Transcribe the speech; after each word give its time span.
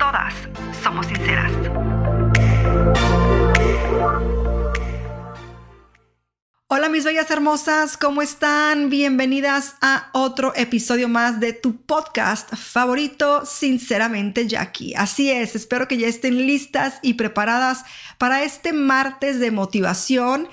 todas 0.00 0.32
somos 0.82 1.06
sinceras. 1.06 1.52
Hola 6.68 6.88
mis 6.88 7.04
bellas 7.04 7.30
hermosas, 7.30 7.98
¿cómo 7.98 8.22
están? 8.22 8.88
Bienvenidas 8.88 9.74
a 9.82 10.08
otro 10.14 10.54
episodio 10.56 11.08
más 11.08 11.38
de 11.38 11.52
tu 11.52 11.82
podcast 11.84 12.54
favorito, 12.54 13.44
sinceramente 13.44 14.46
Jackie. 14.46 14.94
Así 14.94 15.30
es, 15.30 15.54
espero 15.54 15.86
que 15.86 15.98
ya 15.98 16.08
estén 16.08 16.46
listas 16.46 16.98
y 17.02 17.14
preparadas 17.14 17.84
para 18.16 18.42
este 18.42 18.72
martes 18.72 19.38
de 19.38 19.50
motivación 19.50 20.48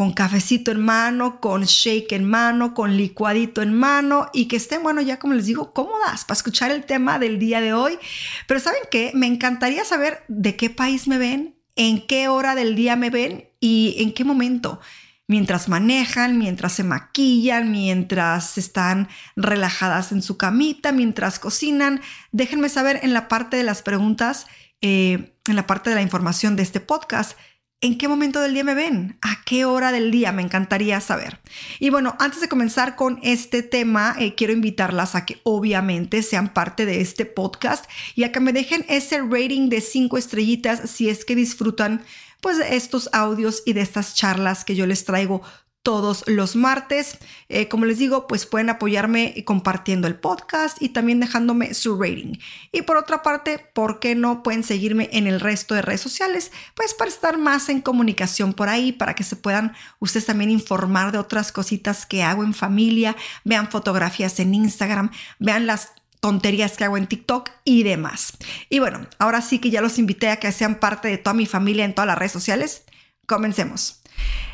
con 0.00 0.14
cafecito 0.14 0.70
en 0.70 0.80
mano, 0.80 1.42
con 1.42 1.64
shake 1.64 2.12
en 2.12 2.24
mano, 2.24 2.72
con 2.72 2.96
licuadito 2.96 3.60
en 3.60 3.74
mano 3.74 4.30
y 4.32 4.48
que 4.48 4.56
estén, 4.56 4.82
bueno, 4.82 5.02
ya 5.02 5.18
como 5.18 5.34
les 5.34 5.44
digo, 5.44 5.74
cómodas 5.74 6.24
para 6.24 6.38
escuchar 6.38 6.70
el 6.70 6.86
tema 6.86 7.18
del 7.18 7.38
día 7.38 7.60
de 7.60 7.74
hoy. 7.74 7.98
Pero 8.46 8.60
¿saben 8.60 8.80
qué? 8.90 9.10
Me 9.12 9.26
encantaría 9.26 9.84
saber 9.84 10.24
de 10.26 10.56
qué 10.56 10.70
país 10.70 11.06
me 11.06 11.18
ven, 11.18 11.54
en 11.76 12.06
qué 12.06 12.28
hora 12.28 12.54
del 12.54 12.76
día 12.76 12.96
me 12.96 13.10
ven 13.10 13.50
y 13.60 13.96
en 13.98 14.14
qué 14.14 14.24
momento. 14.24 14.80
Mientras 15.26 15.68
manejan, 15.68 16.38
mientras 16.38 16.72
se 16.72 16.82
maquillan, 16.82 17.70
mientras 17.70 18.56
están 18.56 19.06
relajadas 19.36 20.12
en 20.12 20.22
su 20.22 20.38
camita, 20.38 20.92
mientras 20.92 21.38
cocinan. 21.38 22.00
Déjenme 22.32 22.70
saber 22.70 23.00
en 23.02 23.12
la 23.12 23.28
parte 23.28 23.58
de 23.58 23.64
las 23.64 23.82
preguntas, 23.82 24.46
eh, 24.80 25.36
en 25.46 25.56
la 25.56 25.66
parte 25.66 25.90
de 25.90 25.96
la 25.96 26.02
información 26.02 26.56
de 26.56 26.62
este 26.62 26.80
podcast 26.80 27.36
¿En 27.82 27.96
qué 27.96 28.08
momento 28.08 28.42
del 28.42 28.52
día 28.52 28.62
me 28.62 28.74
ven? 28.74 29.16
¿A 29.22 29.42
qué 29.46 29.64
hora 29.64 29.90
del 29.90 30.10
día? 30.10 30.32
Me 30.32 30.42
encantaría 30.42 31.00
saber. 31.00 31.40
Y 31.78 31.88
bueno, 31.88 32.14
antes 32.18 32.42
de 32.42 32.48
comenzar 32.48 32.94
con 32.94 33.18
este 33.22 33.62
tema, 33.62 34.14
eh, 34.18 34.34
quiero 34.34 34.52
invitarlas 34.52 35.14
a 35.14 35.24
que 35.24 35.40
obviamente 35.44 36.22
sean 36.22 36.52
parte 36.52 36.84
de 36.84 37.00
este 37.00 37.24
podcast 37.24 37.86
y 38.14 38.24
a 38.24 38.32
que 38.32 38.40
me 38.40 38.52
dejen 38.52 38.84
ese 38.90 39.22
rating 39.22 39.70
de 39.70 39.80
cinco 39.80 40.18
estrellitas 40.18 40.90
si 40.90 41.08
es 41.08 41.24
que 41.24 41.34
disfrutan 41.34 42.02
pues 42.42 42.58
de 42.58 42.76
estos 42.76 43.08
audios 43.14 43.62
y 43.64 43.72
de 43.72 43.80
estas 43.80 44.14
charlas 44.14 44.66
que 44.66 44.74
yo 44.74 44.86
les 44.86 45.06
traigo 45.06 45.40
todos 45.82 46.24
los 46.26 46.56
martes. 46.56 47.18
Eh, 47.48 47.68
como 47.68 47.86
les 47.86 47.98
digo, 47.98 48.26
pues 48.26 48.46
pueden 48.46 48.70
apoyarme 48.70 49.42
compartiendo 49.44 50.06
el 50.06 50.16
podcast 50.16 50.80
y 50.80 50.90
también 50.90 51.20
dejándome 51.20 51.74
su 51.74 52.00
rating. 52.00 52.34
Y 52.72 52.82
por 52.82 52.96
otra 52.96 53.22
parte, 53.22 53.58
¿por 53.72 53.98
qué 53.98 54.14
no 54.14 54.42
pueden 54.42 54.62
seguirme 54.62 55.08
en 55.12 55.26
el 55.26 55.40
resto 55.40 55.74
de 55.74 55.82
redes 55.82 56.00
sociales? 56.00 56.52
Pues 56.74 56.94
para 56.94 57.10
estar 57.10 57.38
más 57.38 57.68
en 57.68 57.80
comunicación 57.80 58.52
por 58.52 58.68
ahí, 58.68 58.92
para 58.92 59.14
que 59.14 59.24
se 59.24 59.36
puedan 59.36 59.72
ustedes 59.98 60.26
también 60.26 60.50
informar 60.50 61.12
de 61.12 61.18
otras 61.18 61.52
cositas 61.52 62.04
que 62.06 62.22
hago 62.22 62.44
en 62.44 62.54
familia, 62.54 63.16
vean 63.44 63.70
fotografías 63.70 64.38
en 64.40 64.54
Instagram, 64.54 65.10
vean 65.38 65.66
las 65.66 65.92
tonterías 66.20 66.76
que 66.76 66.84
hago 66.84 66.98
en 66.98 67.06
TikTok 67.06 67.50
y 67.64 67.82
demás. 67.82 68.34
Y 68.68 68.78
bueno, 68.78 69.06
ahora 69.18 69.40
sí 69.40 69.58
que 69.58 69.70
ya 69.70 69.80
los 69.80 69.98
invité 69.98 70.28
a 70.28 70.36
que 70.36 70.52
sean 70.52 70.78
parte 70.78 71.08
de 71.08 71.16
toda 71.16 71.32
mi 71.32 71.46
familia 71.46 71.86
en 71.86 71.94
todas 71.94 72.06
las 72.06 72.18
redes 72.18 72.32
sociales. 72.32 72.84
Comencemos. 73.26 73.99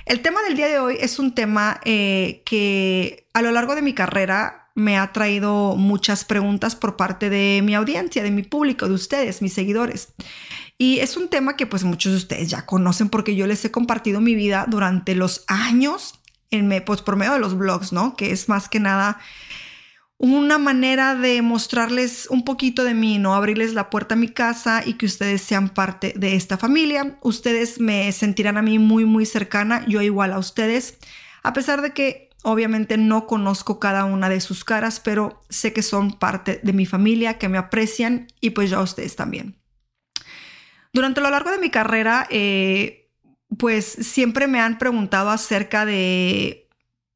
El 0.04 0.21
tema 0.21 0.41
del 0.43 0.56
día 0.56 0.69
de 0.69 0.78
hoy 0.78 0.97
es 1.00 1.19
un 1.19 1.34
tema 1.34 1.81
eh, 1.84 2.43
que 2.47 3.27
a 3.34 3.43
lo 3.43 3.50
largo 3.50 3.75
de 3.75 3.82
mi 3.82 3.93
carrera 3.93 4.71
me 4.75 4.99
ha 4.99 5.12
traído 5.12 5.75
muchas 5.75 6.25
preguntas 6.25 6.77
por 6.77 6.97
parte 6.97 7.31
de 7.31 7.60
mi 7.65 7.75
audiencia, 7.75 8.22
de 8.22 8.31
mi 8.31 8.43
público, 8.43 8.87
de 8.87 8.94
ustedes, 8.94 9.43
mis 9.43 9.54
seguidores. 9.54 10.12
Y 10.78 11.00
es 11.00 11.16
un 11.16 11.28
tema 11.28 11.56
que 11.56 11.66
pues 11.66 11.82
muchos 11.82 12.12
de 12.12 12.19
ustedes 12.19 12.50
ya 12.50 12.66
conocen 12.66 13.09
porque 13.09 13.34
yo 13.34 13.47
les 13.47 13.65
he 13.65 13.71
compartido 13.71 14.21
mi 14.21 14.34
vida 14.34 14.66
durante 14.69 15.15
los 15.15 15.44
años 15.47 16.21
en, 16.50 16.83
pues, 16.84 17.03
por 17.03 17.16
medio 17.16 17.33
de 17.33 17.38
los 17.38 17.56
blogs, 17.56 17.93
¿no? 17.93 18.16
Que 18.16 18.31
es 18.31 18.48
más 18.48 18.69
que 18.69 18.81
nada 18.81 19.19
una 20.19 20.56
manera 20.59 21.15
de 21.15 21.43
mostrarles 21.43 22.27
un 22.31 22.44
poquito 22.44 22.84
de 22.84 22.94
mí, 22.94 23.19
no 23.19 23.34
abrirles 23.34 23.75
la 23.75 23.91
puerta 23.91 24.15
a 24.15 24.19
mi 24.19 24.28
casa 24.28 24.82
y 24.84 24.94
que 24.94 25.06
ustedes 25.06 25.43
sean 25.43 25.69
parte 25.69 26.15
de 26.16 26.37
esta 26.37 26.56
familia. 26.56 27.19
Ustedes 27.21 27.81
me 27.81 28.10
sentirán 28.12 28.56
a 28.56 28.62
mí 28.62 28.78
muy, 28.78 29.04
muy 29.04 29.27
cercana, 29.27 29.84
yo 29.87 30.00
igual 30.00 30.32
a 30.32 30.38
ustedes, 30.38 30.99
a 31.43 31.53
pesar 31.53 31.82
de 31.82 31.93
que 31.93 32.31
obviamente 32.43 32.97
no 32.97 33.27
conozco 33.27 33.78
cada 33.78 34.04
una 34.04 34.28
de 34.28 34.41
sus 34.41 34.65
caras, 34.65 35.00
pero 35.00 35.43
sé 35.50 35.72
que 35.72 35.82
son 35.82 36.12
parte 36.12 36.60
de 36.62 36.72
mi 36.72 36.87
familia, 36.87 37.38
que 37.38 37.48
me 37.48 37.59
aprecian 37.59 38.28
y 38.41 38.50
pues 38.50 38.71
yo 38.71 38.78
a 38.78 38.83
ustedes 38.83 39.16
también. 39.16 39.56
Durante 40.93 41.21
lo 41.21 41.28
largo 41.28 41.50
de 41.50 41.59
mi 41.59 41.71
carrera, 41.71 42.27
eh, 42.31 43.10
pues 43.59 43.84
siempre 43.84 44.47
me 44.47 44.60
han 44.60 44.78
preguntado 44.78 45.31
acerca 45.31 45.84
de, 45.84 46.69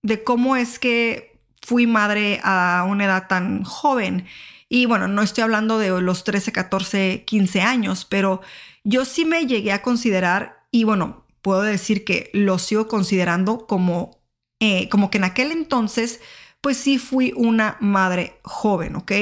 de 0.03 0.23
cómo 0.23 0.57
es 0.57 0.79
que 0.79 1.30
fui 1.63 1.87
madre 1.87 2.41
a 2.43 2.87
una 2.89 3.05
edad 3.05 3.29
tan 3.29 3.65
joven. 3.65 4.27
Y 4.69 4.87
bueno, 4.87 5.09
no 5.09 5.23
estoy 5.23 5.43
hablando 5.43 5.79
de 5.79 6.01
los 6.01 6.25
13, 6.25 6.53
14, 6.53 7.25
15 7.25 7.61
años, 7.61 8.05
pero 8.05 8.41
yo 8.85 9.05
sí 9.05 9.25
me 9.25 9.47
llegué 9.47 9.73
a 9.73 9.83
considerar, 9.83 10.65
y 10.71 10.85
bueno, 10.85 11.25
puedo 11.43 11.63
decir 11.63 12.05
que 12.05 12.31
lo 12.33 12.59
sigo 12.59 12.89
considerando 12.89 13.67
como, 13.67 14.23
eh, 14.61 14.89
como 14.89 15.11
que 15.11 15.19
en 15.19 15.25
aquel 15.25 15.53
entonces, 15.53 16.21
pues 16.61 16.77
sí 16.77 16.99
fui 16.99 17.33
una 17.37 17.77
madre 17.81 18.39
joven, 18.43 18.97
¿ok? 18.97 19.13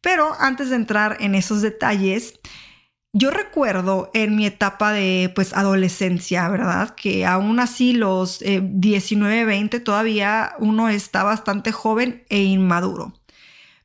Pero 0.00 0.34
antes 0.40 0.70
de 0.70 0.76
entrar 0.76 1.16
en 1.20 1.34
esos 1.34 1.62
detalles, 1.62 2.40
yo 3.12 3.30
recuerdo 3.30 4.10
en 4.14 4.36
mi 4.36 4.46
etapa 4.46 4.92
de 4.92 5.30
pues 5.34 5.52
adolescencia, 5.52 6.48
¿verdad? 6.48 6.94
Que 6.94 7.26
aún 7.26 7.60
así 7.60 7.92
los 7.92 8.40
19, 8.40 9.40
eh, 9.40 9.44
20 9.44 9.80
todavía 9.80 10.54
uno 10.58 10.88
está 10.88 11.22
bastante 11.22 11.72
joven 11.72 12.24
e 12.30 12.42
inmaduro. 12.42 13.12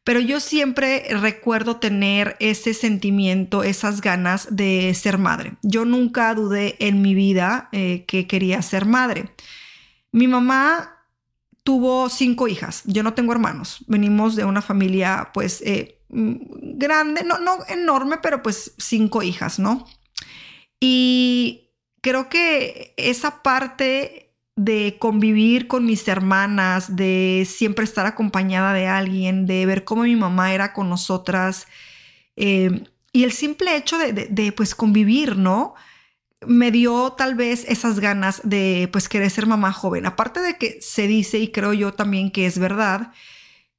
Pero 0.06 0.22
yo 0.22 0.40
siempre 0.40 1.06
recuerdo 1.10 1.76
tener 1.76 2.38
ese 2.40 2.74
sentimiento, 2.74 3.64
esas 3.64 4.00
ganas 4.00 4.48
de 4.50 4.94
ser 4.94 5.18
madre. 5.18 5.58
Yo 5.62 5.84
nunca 5.84 6.34
dudé 6.34 6.78
en 6.80 7.02
mi 7.02 7.14
vida 7.14 7.68
eh, 7.74 8.06
que 8.08 8.26
quería 8.26 8.62
ser 8.62 8.86
madre. 8.86 9.34
Mi 10.14 10.28
mamá 10.30 11.04
tuvo 11.64 12.08
cinco 12.08 12.48
hijas. 12.48 12.84
Yo 12.86 13.04
no 13.04 13.14
tengo 13.14 13.34
hermanos. 13.34 13.84
Venimos 13.88 14.38
de 14.38 14.46
una 14.46 14.62
familia 14.62 15.32
pues 15.34 15.62
eh, 15.66 15.97
grande, 16.10 17.24
no, 17.24 17.38
no 17.40 17.60
enorme, 17.68 18.18
pero 18.22 18.42
pues 18.42 18.74
cinco 18.78 19.24
hijas, 19.24 19.60
¿no? 19.60 19.86
Y 20.80 21.72
creo 22.02 22.30
que 22.30 22.94
esa 22.98 23.42
parte 23.44 24.36
de 24.56 24.98
convivir 25.00 25.68
con 25.68 25.86
mis 25.86 26.08
hermanas, 26.08 26.96
de 26.96 27.48
siempre 27.50 27.86
estar 27.86 28.06
acompañada 28.06 28.74
de 28.74 28.88
alguien, 28.88 29.46
de 29.46 29.66
ver 29.66 29.84
cómo 29.84 30.04
mi 30.04 30.16
mamá 30.16 30.54
era 30.54 30.74
con 30.74 30.90
nosotras, 30.90 31.68
eh, 32.36 32.84
y 33.14 33.24
el 33.24 33.32
simple 33.32 33.76
hecho 33.76 33.98
de, 33.98 34.14
de, 34.14 34.52
pues 34.52 34.76
convivir, 34.76 35.38
¿no? 35.38 35.76
Me 36.46 36.72
dio 36.72 37.14
tal 37.14 37.36
vez 37.36 37.66
esas 37.68 38.00
ganas 38.00 38.42
de 38.44 38.90
pues 38.92 39.10
querer 39.10 39.32
ser 39.32 39.48
mamá 39.48 39.74
joven. 39.74 40.06
Aparte 40.06 40.40
de 40.42 40.58
que 40.58 40.80
se 40.82 41.08
dice, 41.08 41.40
y 41.40 41.52
creo 41.52 41.74
yo 41.74 41.94
también 41.94 42.32
que 42.32 42.46
es 42.46 42.60
verdad, 42.60 43.12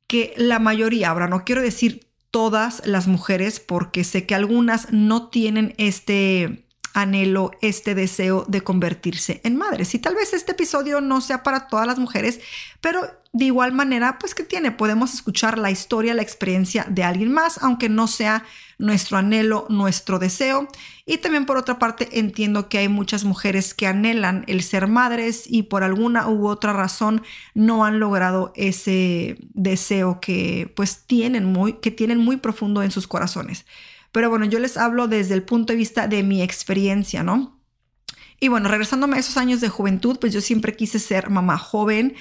que 0.08 0.34
la 0.36 0.58
mayoría, 0.58 1.10
ahora 1.10 1.28
no 1.28 1.44
quiero 1.44 1.62
decir 1.62 2.07
todas 2.30 2.82
las 2.84 3.06
mujeres 3.06 3.60
porque 3.60 4.04
sé 4.04 4.26
que 4.26 4.34
algunas 4.34 4.92
no 4.92 5.28
tienen 5.28 5.74
este 5.78 6.64
anhelo, 6.94 7.52
este 7.62 7.94
deseo 7.94 8.44
de 8.48 8.62
convertirse 8.62 9.40
en 9.44 9.56
madres. 9.56 9.94
Y 9.94 9.98
tal 9.98 10.14
vez 10.14 10.32
este 10.32 10.52
episodio 10.52 11.00
no 11.00 11.20
sea 11.20 11.42
para 11.42 11.68
todas 11.68 11.86
las 11.86 11.98
mujeres, 11.98 12.40
pero 12.80 13.00
de 13.38 13.44
igual 13.44 13.70
manera, 13.70 14.18
pues 14.18 14.34
que 14.34 14.42
tiene, 14.42 14.72
podemos 14.72 15.14
escuchar 15.14 15.58
la 15.58 15.70
historia, 15.70 16.12
la 16.12 16.22
experiencia 16.22 16.84
de 16.90 17.04
alguien 17.04 17.30
más, 17.30 17.62
aunque 17.62 17.88
no 17.88 18.08
sea 18.08 18.44
nuestro 18.78 19.16
anhelo, 19.16 19.64
nuestro 19.68 20.18
deseo. 20.18 20.66
Y 21.06 21.18
también 21.18 21.46
por 21.46 21.56
otra 21.56 21.78
parte, 21.78 22.08
entiendo 22.18 22.68
que 22.68 22.78
hay 22.78 22.88
muchas 22.88 23.22
mujeres 23.22 23.74
que 23.74 23.86
anhelan 23.86 24.42
el 24.48 24.64
ser 24.64 24.88
madres 24.88 25.44
y 25.46 25.62
por 25.62 25.84
alguna 25.84 26.28
u 26.28 26.48
otra 26.48 26.72
razón 26.72 27.22
no 27.54 27.84
han 27.84 28.00
logrado 28.00 28.52
ese 28.56 29.38
deseo 29.54 30.18
que 30.20 30.72
pues 30.74 31.04
tienen 31.06 31.44
muy, 31.44 31.74
que 31.74 31.92
tienen 31.92 32.18
muy 32.18 32.38
profundo 32.38 32.82
en 32.82 32.90
sus 32.90 33.06
corazones. 33.06 33.66
Pero 34.10 34.30
bueno, 34.30 34.46
yo 34.46 34.58
les 34.58 34.76
hablo 34.76 35.06
desde 35.06 35.34
el 35.34 35.44
punto 35.44 35.72
de 35.72 35.76
vista 35.76 36.08
de 36.08 36.24
mi 36.24 36.42
experiencia, 36.42 37.22
¿no? 37.22 37.56
Y 38.40 38.48
bueno, 38.48 38.68
regresándome 38.68 39.16
a 39.16 39.20
esos 39.20 39.36
años 39.36 39.60
de 39.60 39.68
juventud, 39.68 40.18
pues 40.20 40.32
yo 40.32 40.40
siempre 40.40 40.74
quise 40.74 40.98
ser 40.98 41.30
mamá 41.30 41.56
joven 41.56 42.16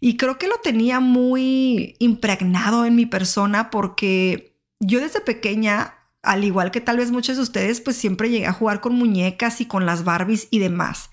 y 0.00 0.16
creo 0.16 0.38
que 0.38 0.48
lo 0.48 0.56
tenía 0.58 1.00
muy 1.00 1.96
impregnado 1.98 2.84
en 2.84 2.94
mi 2.94 3.06
persona 3.06 3.70
porque 3.70 4.56
yo 4.80 5.00
desde 5.00 5.20
pequeña 5.20 5.94
al 6.26 6.44
igual 6.44 6.72
que 6.72 6.80
tal 6.80 6.96
vez 6.98 7.12
muchos 7.12 7.36
de 7.36 7.42
ustedes, 7.42 7.80
pues 7.80 7.96
siempre 7.96 8.28
llegué 8.28 8.46
a 8.46 8.52
jugar 8.52 8.80
con 8.80 8.94
muñecas 8.94 9.60
y 9.60 9.66
con 9.66 9.86
las 9.86 10.02
Barbies 10.02 10.48
y 10.50 10.58
demás. 10.58 11.10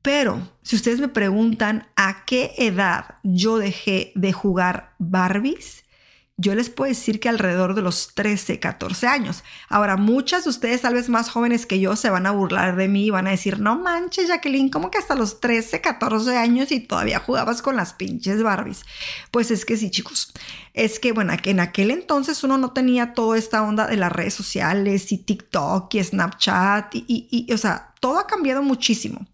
Pero 0.00 0.48
si 0.62 0.74
ustedes 0.74 1.00
me 1.00 1.08
preguntan 1.08 1.88
a 1.96 2.24
qué 2.24 2.52
edad 2.56 3.16
yo 3.22 3.58
dejé 3.58 4.12
de 4.14 4.32
jugar 4.32 4.94
Barbies, 4.98 5.84
yo 6.40 6.54
les 6.54 6.70
puedo 6.70 6.88
decir 6.88 7.18
que 7.18 7.28
alrededor 7.28 7.74
de 7.74 7.82
los 7.82 8.14
13, 8.14 8.60
14 8.60 9.08
años. 9.08 9.42
Ahora, 9.68 9.96
muchas 9.96 10.44
de 10.44 10.50
ustedes, 10.50 10.82
tal 10.82 10.94
vez 10.94 11.08
más 11.08 11.30
jóvenes 11.30 11.66
que 11.66 11.80
yo, 11.80 11.96
se 11.96 12.10
van 12.10 12.26
a 12.26 12.30
burlar 12.30 12.76
de 12.76 12.86
mí 12.86 13.06
y 13.06 13.10
van 13.10 13.26
a 13.26 13.30
decir, 13.30 13.58
no 13.58 13.76
manches, 13.76 14.28
Jacqueline, 14.28 14.70
¿cómo 14.70 14.88
que 14.92 14.98
hasta 14.98 15.16
los 15.16 15.40
13, 15.40 15.80
14 15.80 16.36
años 16.36 16.70
y 16.70 16.78
todavía 16.78 17.18
jugabas 17.18 17.60
con 17.60 17.74
las 17.74 17.92
pinches 17.92 18.40
Barbies? 18.40 18.86
Pues 19.32 19.50
es 19.50 19.64
que 19.64 19.76
sí, 19.76 19.90
chicos. 19.90 20.32
Es 20.74 21.00
que, 21.00 21.10
bueno, 21.10 21.32
en 21.42 21.58
aquel 21.58 21.90
entonces 21.90 22.44
uno 22.44 22.56
no 22.56 22.70
tenía 22.70 23.14
toda 23.14 23.36
esta 23.36 23.60
onda 23.64 23.88
de 23.88 23.96
las 23.96 24.12
redes 24.12 24.34
sociales 24.34 25.10
y 25.10 25.18
TikTok 25.18 25.92
y 25.92 26.04
Snapchat 26.04 26.94
y, 26.94 27.26
y 27.28 27.52
o 27.52 27.58
sea, 27.58 27.94
todo 27.98 28.20
ha 28.20 28.28
cambiado 28.28 28.62
muchísimo. 28.62 29.26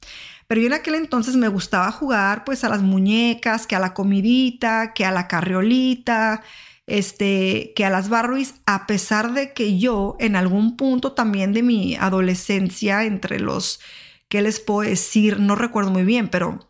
Pero 0.46 0.62
yo 0.62 0.66
en 0.68 0.72
aquel 0.72 0.94
entonces 0.94 1.36
me 1.36 1.48
gustaba 1.48 1.90
jugar 1.92 2.44
pues 2.44 2.64
a 2.64 2.70
las 2.70 2.80
muñecas, 2.80 3.66
que 3.66 3.76
a 3.76 3.78
la 3.78 3.92
comidita, 3.92 4.94
que 4.94 5.04
a 5.04 5.10
la 5.10 5.28
carriolita, 5.28 6.42
este, 6.86 7.72
que 7.74 7.84
a 7.84 7.90
las 7.90 8.08
Barbies, 8.08 8.54
a 8.66 8.86
pesar 8.86 9.32
de 9.32 9.52
que 9.52 9.78
yo 9.78 10.16
en 10.20 10.36
algún 10.36 10.76
punto 10.76 11.12
también 11.12 11.52
de 11.52 11.62
mi 11.62 11.96
adolescencia, 11.96 13.04
entre 13.04 13.40
los, 13.40 13.80
¿qué 14.28 14.42
les 14.42 14.60
puedo 14.60 14.88
decir? 14.88 15.40
No 15.40 15.54
recuerdo 15.56 15.90
muy 15.90 16.04
bien, 16.04 16.28
pero 16.28 16.66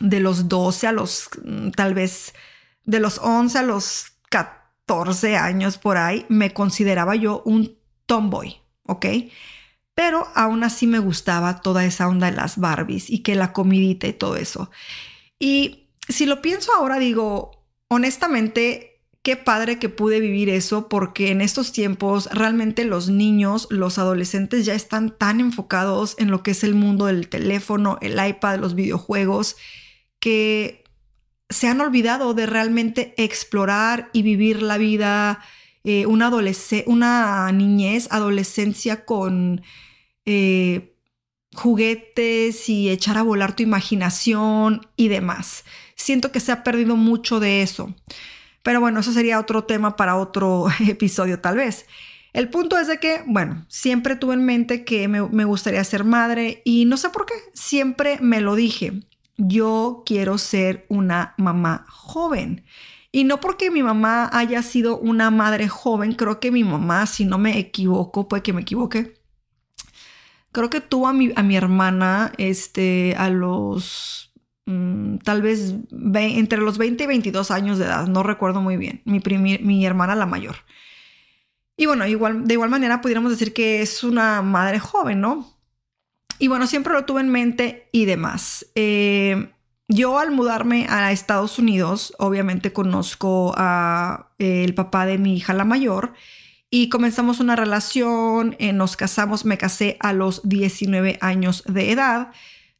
de 0.00 0.20
los 0.20 0.48
12 0.48 0.86
a 0.86 0.92
los, 0.92 1.28
mm, 1.44 1.70
tal 1.70 1.94
vez, 1.94 2.34
de 2.84 3.00
los 3.00 3.18
11 3.18 3.58
a 3.58 3.62
los 3.62 4.12
14 4.30 5.36
años 5.36 5.78
por 5.78 5.96
ahí, 5.96 6.26
me 6.28 6.52
consideraba 6.52 7.14
yo 7.14 7.42
un 7.44 7.76
tomboy, 8.06 8.60
¿ok? 8.84 9.06
Pero 9.94 10.28
aún 10.34 10.64
así 10.64 10.86
me 10.86 10.98
gustaba 10.98 11.60
toda 11.60 11.84
esa 11.84 12.08
onda 12.08 12.30
de 12.30 12.36
las 12.36 12.58
Barbies 12.58 13.10
y 13.10 13.20
que 13.20 13.34
la 13.34 13.52
comidita 13.52 14.06
y 14.06 14.12
todo 14.12 14.36
eso. 14.36 14.70
Y 15.38 15.88
si 16.08 16.26
lo 16.26 16.40
pienso 16.40 16.72
ahora, 16.74 16.98
digo, 16.98 17.64
honestamente, 17.88 18.97
qué 19.22 19.36
padre 19.36 19.78
que 19.78 19.88
pude 19.88 20.20
vivir 20.20 20.48
eso 20.48 20.88
porque 20.88 21.30
en 21.30 21.40
estos 21.40 21.72
tiempos 21.72 22.28
realmente 22.32 22.84
los 22.84 23.08
niños, 23.08 23.66
los 23.70 23.98
adolescentes 23.98 24.64
ya 24.64 24.74
están 24.74 25.16
tan 25.16 25.40
enfocados 25.40 26.14
en 26.18 26.30
lo 26.30 26.42
que 26.42 26.52
es 26.52 26.64
el 26.64 26.74
mundo 26.74 27.06
del 27.06 27.28
teléfono, 27.28 27.98
el 28.00 28.18
iPad, 28.24 28.58
los 28.58 28.74
videojuegos, 28.74 29.56
que 30.20 30.84
se 31.50 31.68
han 31.68 31.80
olvidado 31.80 32.34
de 32.34 32.46
realmente 32.46 33.14
explorar 33.16 34.10
y 34.12 34.22
vivir 34.22 34.62
la 34.62 34.78
vida, 34.78 35.40
eh, 35.84 36.06
una, 36.06 36.30
una 36.86 37.52
niñez, 37.52 38.08
adolescencia 38.10 39.04
con 39.04 39.62
eh, 40.26 40.94
juguetes 41.54 42.68
y 42.68 42.90
echar 42.90 43.16
a 43.16 43.22
volar 43.22 43.56
tu 43.56 43.62
imaginación 43.62 44.86
y 44.96 45.08
demás. 45.08 45.64
Siento 45.96 46.30
que 46.32 46.40
se 46.40 46.52
ha 46.52 46.62
perdido 46.62 46.96
mucho 46.96 47.40
de 47.40 47.62
eso. 47.62 47.94
Pero 48.68 48.82
bueno, 48.82 49.00
eso 49.00 49.14
sería 49.14 49.40
otro 49.40 49.64
tema 49.64 49.96
para 49.96 50.16
otro 50.16 50.66
episodio 50.86 51.40
tal 51.40 51.56
vez. 51.56 51.86
El 52.34 52.50
punto 52.50 52.76
es 52.76 52.86
de 52.86 53.00
que, 53.00 53.22
bueno, 53.26 53.64
siempre 53.66 54.14
tuve 54.14 54.34
en 54.34 54.44
mente 54.44 54.84
que 54.84 55.08
me, 55.08 55.44
gustaría 55.46 55.82
ser 55.84 56.04
madre 56.04 56.60
y 56.66 56.84
no 56.84 56.98
sé 56.98 57.08
por 57.08 57.24
qué, 57.24 57.32
siempre 57.54 58.18
me 58.20 58.42
lo 58.42 58.56
dije. 58.56 58.92
Yo 59.38 60.02
quiero 60.04 60.36
ser 60.36 60.84
una 60.90 61.32
mamá 61.38 61.86
joven. 61.88 62.66
Y 63.10 63.24
no 63.24 63.40
porque 63.40 63.70
mi 63.70 63.82
mamá 63.82 64.28
haya 64.34 64.60
sido 64.60 64.98
una 64.98 65.30
madre 65.30 65.66
joven, 65.68 66.12
creo 66.12 66.38
que 66.38 66.50
mi 66.50 66.62
mamá, 66.62 67.06
si 67.06 67.24
no 67.24 67.38
me 67.38 67.58
equivoco, 67.58 68.28
puede 68.28 68.42
que 68.42 68.52
me 68.52 68.60
equivoque, 68.60 69.14
creo 70.52 70.68
que 70.68 70.82
tuvo 70.82 71.08
a 71.08 71.14
mi, 71.14 71.32
a 71.36 71.42
mi 71.42 71.56
hermana 71.56 72.32
este, 72.36 73.14
a 73.16 73.30
los 73.30 74.28
Mm, 74.68 75.07
tal 75.24 75.42
vez 75.42 75.74
entre 75.90 76.58
los 76.60 76.78
20 76.78 77.04
y 77.04 77.06
22 77.06 77.50
años 77.50 77.78
de 77.78 77.86
edad, 77.86 78.06
no 78.06 78.22
recuerdo 78.22 78.60
muy 78.60 78.76
bien, 78.76 79.02
mi, 79.04 79.20
mi 79.20 79.86
hermana 79.86 80.14
la 80.14 80.26
mayor. 80.26 80.56
Y 81.76 81.86
bueno, 81.86 82.06
igual, 82.06 82.46
de 82.46 82.54
igual 82.54 82.70
manera 82.70 83.00
pudiéramos 83.00 83.30
decir 83.30 83.54
que 83.54 83.80
es 83.80 84.02
una 84.02 84.42
madre 84.42 84.80
joven, 84.80 85.20
¿no? 85.20 85.58
Y 86.40 86.48
bueno, 86.48 86.66
siempre 86.66 86.92
lo 86.92 87.04
tuve 87.04 87.20
en 87.20 87.28
mente 87.28 87.88
y 87.92 88.04
demás. 88.04 88.66
Eh, 88.74 89.52
yo 89.86 90.18
al 90.18 90.32
mudarme 90.32 90.86
a 90.88 91.12
Estados 91.12 91.58
Unidos, 91.58 92.12
obviamente 92.18 92.72
conozco 92.72 93.54
a 93.56 94.30
eh, 94.38 94.64
el 94.64 94.74
papá 94.74 95.06
de 95.06 95.18
mi 95.18 95.36
hija 95.36 95.54
la 95.54 95.64
mayor 95.64 96.14
y 96.68 96.88
comenzamos 96.88 97.40
una 97.40 97.56
relación, 97.56 98.56
eh, 98.58 98.72
nos 98.72 98.96
casamos, 98.96 99.44
me 99.44 99.56
casé 99.56 99.96
a 100.00 100.12
los 100.12 100.46
19 100.48 101.18
años 101.20 101.62
de 101.66 101.92
edad. 101.92 102.32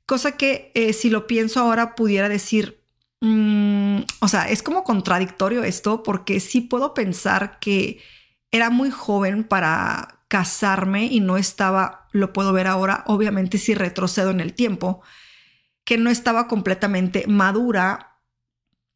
Cosa 0.08 0.38
que 0.38 0.72
eh, 0.74 0.94
si 0.94 1.10
lo 1.10 1.26
pienso 1.26 1.60
ahora 1.60 1.94
pudiera 1.94 2.30
decir, 2.30 2.82
mm, 3.20 3.98
o 4.20 4.28
sea, 4.28 4.48
es 4.48 4.62
como 4.62 4.82
contradictorio 4.82 5.64
esto 5.64 6.02
porque 6.02 6.40
sí 6.40 6.62
puedo 6.62 6.94
pensar 6.94 7.58
que 7.58 8.00
era 8.50 8.70
muy 8.70 8.90
joven 8.90 9.44
para 9.44 10.22
casarme 10.28 11.04
y 11.04 11.20
no 11.20 11.36
estaba, 11.36 12.08
lo 12.12 12.32
puedo 12.32 12.54
ver 12.54 12.68
ahora, 12.68 13.04
obviamente 13.06 13.58
si 13.58 13.74
retrocedo 13.74 14.30
en 14.30 14.40
el 14.40 14.54
tiempo, 14.54 15.02
que 15.84 15.98
no 15.98 16.08
estaba 16.08 16.48
completamente 16.48 17.26
madura. 17.26 18.18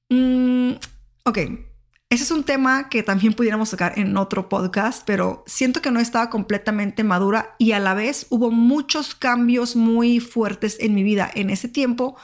Mm, 0.09 0.77
ok, 1.27 1.39
ese 2.13 2.25
es 2.25 2.31
un 2.31 2.45
tema 2.45 2.91
que 2.91 3.03
también 3.03 3.33
pudiéramos 3.33 3.71
tocar 3.71 3.99
en 3.99 4.19
otro 4.19 4.51
podcast, 4.51 5.03
pero 5.07 5.45
siento 5.47 5.81
que 5.81 5.91
no 5.91 5.99
estaba 5.99 6.29
completamente 6.29 7.05
madura 7.05 7.55
y 7.57 7.73
a 7.73 7.81
la 7.81 7.95
vez 7.95 8.27
hubo 8.29 8.51
muchos 8.51 9.15
cambios 9.15 9.77
muy 9.77 10.21
fuertes 10.21 10.77
en 10.79 10.93
mi 10.93 11.05
vida 11.05 11.31
en 11.35 11.49
ese 11.49 11.69
tiempo 11.71 12.19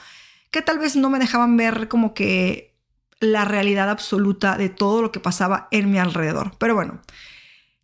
que 0.51 0.61
tal 0.61 0.77
vez 0.77 0.95
no 0.95 1.09
me 1.09 1.17
dejaban 1.17 1.57
ver 1.57 1.87
como 1.87 2.13
que 2.13 2.77
la 3.19 3.45
realidad 3.45 3.89
absoluta 3.89 4.57
de 4.57 4.69
todo 4.69 5.01
lo 5.01 5.11
que 5.11 5.19
pasaba 5.19 5.67
en 5.71 5.89
mi 5.89 5.97
alrededor. 5.97 6.51
Pero 6.59 6.75
bueno, 6.75 7.01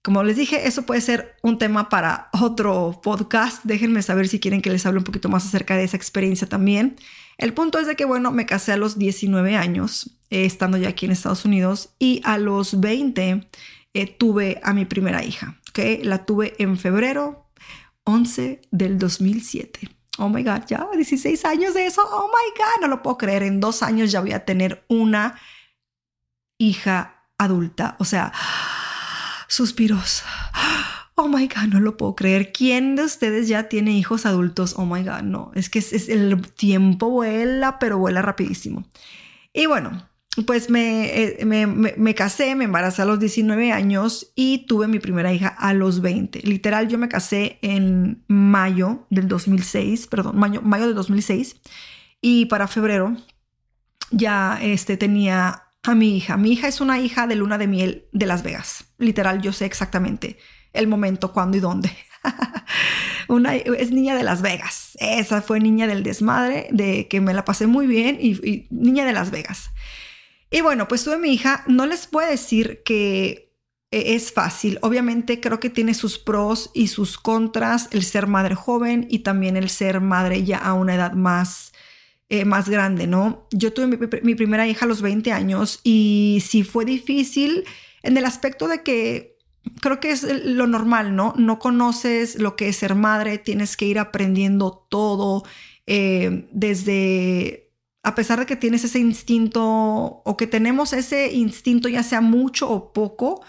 como 0.03 0.21
les 0.21 0.37
dije, 0.37 0.67
eso 0.67 0.83
puede 0.85 1.01
ser 1.01 1.35
un 1.41 1.57
tema 1.57 1.89
para 1.89 2.29
otro 2.39 3.01
podcast. 3.01 3.63
Déjenme 3.63 4.03
saber 4.03 4.27
si 4.27 4.39
quieren 4.39 4.61
que 4.61 4.69
les 4.69 4.85
hable 4.85 4.99
un 4.99 5.05
poquito 5.05 5.27
más 5.27 5.43
acerca 5.43 5.75
de 5.75 5.85
esa 5.85 5.97
experiencia 5.97 6.47
también. 6.47 6.97
El 7.39 7.55
punto 7.55 7.79
es 7.79 7.87
de 7.87 7.95
que, 7.95 8.05
bueno, 8.05 8.31
me 8.31 8.45
casé 8.45 8.73
a 8.73 8.77
los 8.77 8.99
19 8.99 9.57
años, 9.57 10.14
eh, 10.29 10.45
estando 10.45 10.77
ya 10.77 10.89
aquí 10.89 11.05
en 11.05 11.11
Estados 11.11 11.45
Unidos, 11.45 11.93
y 11.99 12.21
a 12.23 12.37
los 12.37 12.79
20 12.79 13.47
eh, 13.93 14.07
tuve 14.07 14.59
a 14.63 14.73
mi 14.73 14.85
primera 14.85 15.23
hija, 15.23 15.59
¿ok? 15.69 16.03
La 16.03 16.25
tuve 16.25 16.55
en 16.59 16.77
febrero 16.77 17.49
11 18.03 18.61
del 18.71 18.97
2007. 18.99 19.89
Oh 20.17 20.29
my 20.29 20.43
God, 20.43 20.65
ya 20.67 20.87
16 20.93 21.43
años 21.45 21.73
de 21.73 21.87
eso. 21.87 22.01
Oh 22.09 22.27
my 22.27 22.51
God, 22.57 22.81
no 22.81 22.87
lo 22.87 23.01
puedo 23.01 23.17
creer. 23.17 23.43
En 23.43 23.59
dos 23.59 23.83
años 23.83 24.11
ya 24.11 24.21
voy 24.21 24.31
a 24.31 24.45
tener 24.45 24.85
una 24.87 25.39
hija 26.57 27.25
adulta. 27.37 27.97
O 27.99 28.05
sea, 28.05 28.31
suspiros 29.49 30.23
oh 31.15 31.27
my 31.29 31.47
God, 31.47 31.73
no 31.73 31.79
lo 31.79 31.97
puedo 31.97 32.15
creer. 32.15 32.51
¿Quién 32.51 32.95
de 32.95 33.03
ustedes 33.03 33.47
ya 33.47 33.69
tiene 33.69 33.91
hijos 33.91 34.25
adultos? 34.25 34.75
Oh 34.77 34.85
my 34.85 35.03
God, 35.03 35.21
no. 35.23 35.51
Es 35.55 35.69
que 35.69 35.79
es, 35.79 36.09
el 36.09 36.51
tiempo 36.51 37.09
vuela, 37.09 37.79
pero 37.79 37.97
vuela 37.97 38.21
rapidísimo. 38.21 38.85
Y 39.53 39.65
bueno, 39.65 40.09
pues 40.43 40.67
eh, 40.73 41.39
me, 41.45 41.65
me, 41.67 42.15
casé, 42.15 42.55
me 42.55 42.65
embaracé 42.65 43.01
a 43.01 43.05
los 43.05 43.19
19 43.19 43.71
años 43.71 44.31
y 44.35 44.65
tuve 44.65 44.87
mi 44.87 44.99
primera 44.99 45.31
hija 45.31 45.47
a 45.47 45.73
los 45.73 46.01
20. 46.01 46.41
Literal, 46.41 46.87
yo 46.87 46.97
me 46.97 47.07
casé 47.07 47.57
en 47.61 48.23
mayo 48.27 49.07
del 49.09 49.27
2006, 49.27 50.07
perdón, 50.07 50.37
mayo, 50.37 50.61
mayo 50.61 50.85
del 50.87 50.95
2006. 50.95 51.55
Y 52.21 52.45
para 52.45 52.67
febrero 52.67 53.15
ya 54.11 54.59
este, 54.61 54.97
tenía 54.97 55.63
a 55.83 55.95
mi 55.95 56.17
hija. 56.17 56.37
Mi 56.37 56.51
hija 56.51 56.67
es 56.67 56.81
una 56.81 56.99
hija 56.99 57.27
de 57.27 57.35
luna 57.35 57.57
de 57.57 57.67
miel 57.67 58.05
de 58.11 58.25
Las 58.25 58.43
Vegas. 58.43 58.85
Literal, 58.97 59.41
yo 59.41 59.53
sé 59.53 59.65
exactamente 59.65 60.37
el 60.73 60.87
momento, 60.87 61.31
cuándo 61.31 61.57
y 61.57 61.59
dónde. 61.59 61.91
Una, 63.27 63.55
es 63.55 63.91
niña 63.91 64.15
de 64.15 64.23
Las 64.23 64.41
Vegas. 64.41 64.97
Esa 64.99 65.41
fue 65.41 65.59
niña 65.59 65.87
del 65.87 66.03
desmadre, 66.03 66.67
de 66.71 67.07
que 67.07 67.21
me 67.21 67.33
la 67.33 67.45
pasé 67.45 67.67
muy 67.67 67.87
bien 67.87 68.17
y, 68.19 68.67
niña 68.69 69.05
de 69.05 69.13
Las 69.13 69.31
Vegas. 69.31 69.71
Y 70.49 70.61
bueno, 70.61 70.87
pues 70.87 71.03
tuve 71.03 71.17
mi 71.17 71.33
hija. 71.33 71.63
No 71.67 71.85
les 71.85 72.07
puedo 72.07 72.29
decir 72.29 72.81
que 72.83 73.53
e, 73.91 74.15
es 74.15 74.31
fácil. 74.31 74.79
Obviamente 74.81 75.39
creo 75.39 75.59
que 75.59 75.69
tiene 75.69 75.93
sus 75.93 76.17
pros 76.19 76.71
y 76.73 76.87
sus 76.87 77.17
contras 77.17 77.89
el 77.91 78.03
ser 78.03 78.27
madre 78.27 78.55
joven 78.55 79.07
y 79.09 79.19
también 79.19 79.57
el 79.57 79.69
ser 79.69 80.01
madre 80.01 80.43
ya 80.43 80.57
a 80.57 80.73
una 80.73 80.95
edad 80.95 81.13
más, 81.13 81.73
eh, 82.29 82.45
más 82.45 82.69
grande, 82.69 83.07
¿no? 83.07 83.47
Yo 83.51 83.73
tuve 83.73 83.87
mi, 83.87 83.97
mi, 84.23 84.35
primera 84.35 84.67
hija 84.67 84.85
a 84.85 84.87
los 84.87 85.01
20 85.01 85.31
años 85.31 85.79
y 85.83 86.43
sí 86.45 86.63
fue 86.63 86.85
difícil 86.85 87.65
en 88.03 88.17
el 88.17 88.25
aspecto 88.25 88.67
de 88.67 88.83
que 88.83 89.35
creo 89.81 89.99
que 89.99 90.11
es 90.11 90.23
lo 90.23 90.67
normal, 90.67 91.15
¿no? 91.15 91.33
No 91.37 91.59
conoces 91.59 92.39
lo 92.39 92.55
que 92.55 92.69
es 92.69 92.77
ser 92.77 92.95
madre, 92.95 93.37
tienes 93.37 93.77
que 93.77 93.85
ir 93.85 93.99
aprendiendo 93.99 94.85
todo 94.89 95.43
eh, 95.87 96.47
desde, 96.51 97.64
a 98.05 98.13
pesar 98.13 98.39
de 98.39 98.45
que 98.45 98.55
tienes 98.55 98.83
ese 98.83 98.99
instinto 98.99 99.63
o 99.63 100.37
que 100.37 100.45
tenemos 100.45 100.93
ese 100.93 101.33
instinto, 101.33 101.89
ya 101.89 102.03
sea 102.03 102.21
mucho 102.21 102.69
o 102.69 102.93
poco, 102.93 103.43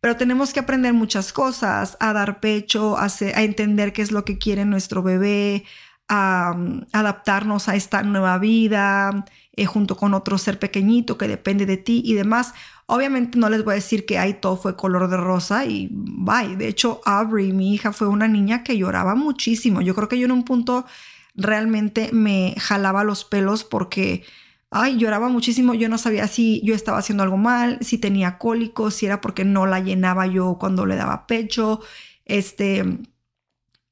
pero 0.00 0.16
tenemos 0.16 0.52
que 0.52 0.58
aprender 0.58 0.92
muchas 0.92 1.32
cosas, 1.32 1.96
a 2.00 2.12
dar 2.12 2.40
pecho, 2.40 2.96
a, 2.98 3.06
entender 3.42 3.92
qué 3.92 4.02
es 4.02 4.10
lo 4.10 4.24
que 4.24 4.38
quiere 4.38 4.64
nuestro 4.64 5.04
bebé, 5.04 5.64
a, 6.08 6.52
mm, 6.56 6.86
adaptarnos 6.92 7.68
a 7.68 7.76
esta 7.76 8.02
nueva 8.02 8.38
vida, 8.38 9.24
eh, 9.54 9.66
junto 9.66 9.96
con 9.96 10.14
otro 10.14 10.36
ser 10.36 10.58
pequeñito 10.58 11.16
que 11.16 11.28
depende 11.28 11.64
de 11.64 11.76
ti 11.76 12.02
y 12.04 12.14
demás. 12.14 12.54
Obviamente 12.86 13.38
no 13.38 13.48
les 13.50 13.62
voy 13.64 13.72
a 13.72 13.74
decir 13.76 14.04
que 14.04 14.18
ahí 14.18 14.34
todo 14.34 14.56
fue 14.56 14.74
color 14.74 15.08
de 15.08 15.16
rosa 15.16 15.64
y 15.64 15.88
bye. 15.92 16.56
De 16.56 16.66
hecho, 16.66 17.00
Aubrey, 17.04 17.52
mi 17.52 17.72
hija, 17.72 17.92
fue 17.92 18.08
una 18.08 18.26
niña 18.26 18.64
que 18.64 18.76
lloraba 18.76 19.14
muchísimo. 19.14 19.80
Yo 19.80 19.94
creo 19.94 20.08
que 20.08 20.18
yo 20.18 20.24
en 20.24 20.32
un 20.32 20.44
punto 20.44 20.86
realmente 21.34 22.10
me 22.12 22.54
jalaba 22.58 23.04
los 23.04 23.24
pelos 23.24 23.64
porque, 23.64 24.24
ay, 24.70 24.96
lloraba 24.98 25.28
muchísimo. 25.28 25.74
Yo 25.74 25.88
no 25.88 25.98
sabía 25.98 26.28
si 26.28 26.60
yo 26.64 26.74
estaba 26.74 26.98
haciendo 26.98 27.22
algo 27.22 27.36
mal, 27.36 27.78
si 27.80 27.98
tenía 27.98 28.38
cólicos, 28.38 28.94
si 28.94 29.06
era 29.06 29.20
porque 29.20 29.44
no 29.44 29.66
la 29.66 29.80
llenaba 29.80 30.26
yo 30.26 30.58
cuando 30.58 30.86
le 30.86 30.96
daba 30.96 31.26
pecho. 31.26 31.80
Este, 32.24 32.84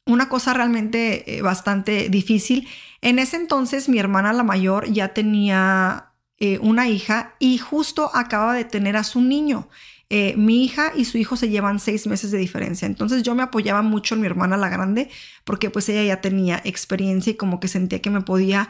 una 0.07 0.29
cosa 0.29 0.55
realmente 0.55 1.37
eh, 1.37 1.43
bastante 1.43 2.09
difícil. 2.09 2.69
En 3.01 3.19
ese 3.19 3.37
entonces 3.37 3.89
mi 3.89 3.99
hermana 3.99 4.33
la 4.33 4.43
mayor 4.43 4.91
ya 4.91 5.15
tenía 5.15 6.13
eh, 6.39 6.59
una 6.61 6.89
hija 6.89 7.35
y 7.39 7.59
justo 7.59 8.11
acaba 8.15 8.55
de 8.55 8.65
tener 8.65 8.97
a 8.97 9.05
su 9.05 9.21
niño. 9.21 9.69
Eh, 10.13 10.35
mi 10.37 10.65
hija 10.65 10.93
y 10.97 11.05
su 11.05 11.19
hijo 11.19 11.37
se 11.37 11.49
llevan 11.49 11.79
seis 11.79 12.07
meses 12.09 12.33
de 12.33 12.39
diferencia. 12.39 12.87
Entonces 12.87 13.23
yo 13.23 13.35
me 13.35 13.45
apoyaba 13.45 13.81
mucho 13.83 14.17
en 14.17 14.21
mi 14.21 14.27
hermana 14.27 14.57
la 14.57 14.69
grande 14.69 15.09
porque 15.45 15.71
pues 15.71 15.89
ella 15.89 16.03
ya 16.03 16.21
tenía 16.21 16.61
experiencia 16.65 17.31
y 17.31 17.37
como 17.37 17.61
que 17.61 17.69
sentía 17.69 18.03
que 18.03 18.11
me 18.11 18.21
podía 18.21 18.69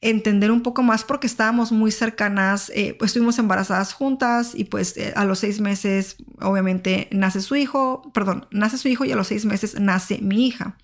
entender 0.00 0.50
un 0.50 0.62
poco 0.62 0.82
más 0.82 1.04
porque 1.04 1.26
estábamos 1.26 1.72
muy 1.72 1.90
cercanas, 1.90 2.72
eh, 2.74 2.94
pues 2.98 3.10
estuvimos 3.10 3.38
embarazadas 3.38 3.92
juntas 3.92 4.52
y 4.54 4.64
pues 4.64 4.94
a 5.14 5.24
los 5.24 5.40
seis 5.40 5.60
meses 5.60 6.16
obviamente 6.40 7.08
nace 7.10 7.42
su 7.42 7.56
hijo, 7.56 8.10
perdón, 8.14 8.46
nace 8.50 8.78
su 8.78 8.88
hijo 8.88 9.04
y 9.04 9.12
a 9.12 9.16
los 9.16 9.26
seis 9.26 9.44
meses 9.44 9.78
nace 9.78 10.18
mi 10.22 10.46
hija. 10.46 10.76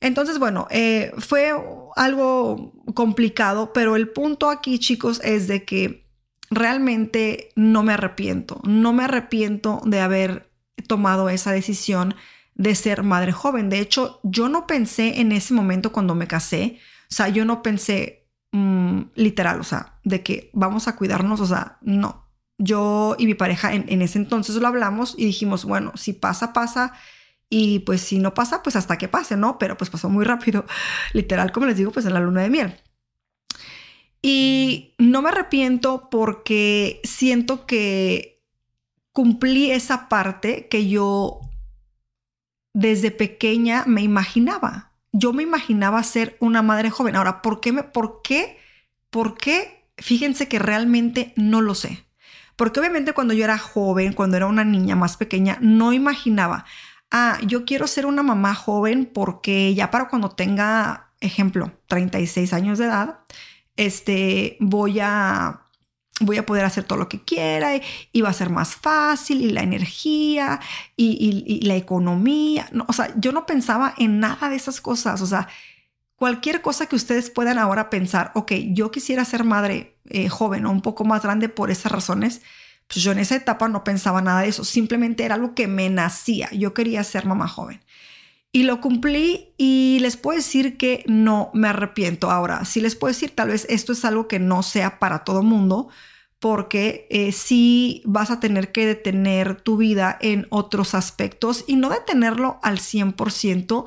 Entonces, 0.00 0.38
bueno, 0.38 0.68
eh, 0.70 1.12
fue 1.18 1.52
algo 1.96 2.72
complicado, 2.94 3.72
pero 3.72 3.96
el 3.96 4.08
punto 4.08 4.50
aquí, 4.50 4.78
chicos, 4.78 5.20
es 5.24 5.48
de 5.48 5.64
que 5.64 6.05
realmente 6.50 7.50
no 7.56 7.82
me 7.82 7.92
arrepiento. 7.92 8.60
No 8.64 8.92
me 8.92 9.04
arrepiento 9.04 9.80
de 9.84 10.00
haber 10.00 10.50
tomado 10.86 11.28
esa 11.28 11.52
decisión 11.52 12.14
de 12.54 12.74
ser 12.74 13.02
madre 13.02 13.32
joven. 13.32 13.68
De 13.68 13.80
hecho, 13.80 14.20
yo 14.22 14.48
no 14.48 14.66
pensé 14.66 15.20
en 15.20 15.32
ese 15.32 15.54
momento 15.54 15.92
cuando 15.92 16.14
me 16.14 16.26
casé, 16.26 16.78
o 17.10 17.14
sea, 17.14 17.28
yo 17.28 17.44
no 17.44 17.62
pensé 17.62 18.28
mm, 18.52 19.00
literal, 19.14 19.60
o 19.60 19.64
sea, 19.64 19.98
de 20.04 20.22
que 20.22 20.50
vamos 20.52 20.88
a 20.88 20.96
cuidarnos, 20.96 21.40
o 21.40 21.46
sea, 21.46 21.78
no. 21.82 22.26
Yo 22.58 23.16
y 23.18 23.26
mi 23.26 23.34
pareja 23.34 23.74
en, 23.74 23.84
en 23.88 24.00
ese 24.00 24.18
entonces 24.18 24.56
lo 24.56 24.66
hablamos 24.66 25.14
y 25.18 25.26
dijimos, 25.26 25.66
bueno, 25.66 25.92
si 25.96 26.14
pasa, 26.14 26.54
pasa 26.54 26.94
y 27.50 27.80
pues 27.80 28.00
si 28.00 28.18
no 28.18 28.34
pasa, 28.34 28.62
pues 28.62 28.76
hasta 28.76 28.96
que 28.98 29.08
pase, 29.08 29.36
¿no? 29.36 29.58
Pero 29.58 29.76
pues 29.76 29.90
pasó 29.90 30.08
muy 30.08 30.24
rápido, 30.24 30.64
literal, 31.12 31.52
como 31.52 31.66
les 31.66 31.76
digo, 31.76 31.90
pues 31.92 32.06
en 32.06 32.14
la 32.14 32.20
luna 32.20 32.42
de 32.42 32.50
miel. 32.50 32.80
Y 34.26 34.96
no 34.98 35.22
me 35.22 35.28
arrepiento 35.28 36.10
porque 36.10 37.00
siento 37.04 37.64
que 37.64 38.42
cumplí 39.12 39.70
esa 39.70 40.08
parte 40.08 40.66
que 40.66 40.88
yo 40.88 41.42
desde 42.74 43.12
pequeña 43.12 43.84
me 43.86 44.02
imaginaba. 44.02 44.90
Yo 45.12 45.32
me 45.32 45.44
imaginaba 45.44 46.02
ser 46.02 46.36
una 46.40 46.60
madre 46.60 46.90
joven. 46.90 47.14
Ahora, 47.14 47.40
¿por 47.40 47.60
qué? 47.60 47.70
Me, 47.70 47.84
¿Por 47.84 48.20
qué? 48.22 48.58
¿Por 49.10 49.38
qué? 49.38 49.88
Fíjense 49.96 50.48
que 50.48 50.58
realmente 50.58 51.32
no 51.36 51.60
lo 51.60 51.76
sé. 51.76 52.04
Porque 52.56 52.80
obviamente 52.80 53.12
cuando 53.12 53.32
yo 53.32 53.44
era 53.44 53.58
joven, 53.58 54.12
cuando 54.12 54.36
era 54.36 54.46
una 54.46 54.64
niña 54.64 54.96
más 54.96 55.16
pequeña, 55.16 55.56
no 55.60 55.92
imaginaba 55.92 56.64
ah, 57.10 57.38
yo 57.46 57.64
quiero 57.64 57.86
ser 57.86 58.06
una 58.06 58.22
mamá 58.22 58.54
joven 58.54 59.06
porque 59.12 59.74
ya 59.74 59.90
para 59.90 60.08
cuando 60.08 60.30
tenga, 60.30 61.12
ejemplo, 61.20 61.72
36 61.88 62.52
años 62.52 62.78
de 62.78 62.86
edad, 62.86 63.20
este, 63.76 64.56
voy 64.60 65.00
a, 65.00 65.62
voy 66.20 66.38
a 66.38 66.46
poder 66.46 66.64
hacer 66.64 66.84
todo 66.84 66.98
lo 66.98 67.08
que 67.08 67.22
quiera 67.22 67.72
y, 68.12 68.22
va 68.22 68.30
a 68.30 68.34
ser 68.34 68.50
más 68.50 68.74
fácil 68.76 69.42
y 69.42 69.50
la 69.50 69.62
energía 69.62 70.60
y, 70.96 71.60
la 71.66 71.76
economía. 71.76 72.68
o 72.86 72.92
sea, 72.92 73.12
yo 73.16 73.32
no 73.32 73.46
pensaba 73.46 73.94
en 73.98 74.20
nada 74.20 74.48
de 74.48 74.56
esas 74.56 74.80
cosas. 74.80 75.20
O 75.22 75.26
sea, 75.26 75.48
cualquier 76.16 76.62
cosa 76.62 76.86
que 76.86 76.96
ustedes 76.96 77.30
puedan 77.30 77.58
ahora 77.58 77.90
pensar, 77.90 78.32
ok, 78.34 78.52
yo 78.72 78.90
quisiera 78.90 79.24
ser 79.24 79.44
madre 79.44 79.98
eh, 80.06 80.28
joven 80.28 80.66
o 80.66 80.70
un 80.70 80.82
poco 80.82 81.04
más 81.04 81.22
grande 81.22 81.48
por 81.48 81.70
esas 81.70 81.92
razones 81.92 82.42
pues 82.88 83.02
yo 83.02 83.12
en 83.12 83.18
esa 83.18 83.36
etapa 83.36 83.68
no 83.68 83.84
pensaba 83.84 84.22
nada 84.22 84.42
de 84.42 84.48
eso, 84.48 84.64
simplemente 84.64 85.24
era 85.24 85.34
algo 85.34 85.54
que 85.54 85.66
me 85.66 85.90
nacía, 85.90 86.50
yo 86.52 86.72
quería 86.72 87.02
ser 87.04 87.26
mamá 87.26 87.48
joven. 87.48 87.80
Y 88.56 88.62
lo 88.62 88.80
cumplí 88.80 89.52
y 89.58 89.98
les 90.00 90.16
puedo 90.16 90.38
decir 90.38 90.78
que 90.78 91.04
no 91.06 91.50
me 91.52 91.68
arrepiento. 91.68 92.30
Ahora, 92.30 92.64
sí 92.64 92.80
les 92.80 92.96
puedo 92.96 93.12
decir, 93.12 93.32
tal 93.36 93.48
vez 93.48 93.66
esto 93.68 93.92
es 93.92 94.02
algo 94.06 94.28
que 94.28 94.38
no 94.38 94.62
sea 94.62 94.98
para 94.98 95.24
todo 95.24 95.42
mundo, 95.42 95.90
porque 96.38 97.06
eh, 97.10 97.32
sí 97.32 98.00
vas 98.06 98.30
a 98.30 98.40
tener 98.40 98.72
que 98.72 98.86
detener 98.86 99.60
tu 99.60 99.76
vida 99.76 100.16
en 100.22 100.46
otros 100.48 100.94
aspectos 100.94 101.64
y 101.66 101.76
no 101.76 101.90
detenerlo 101.90 102.58
al 102.62 102.78
100%, 102.78 103.84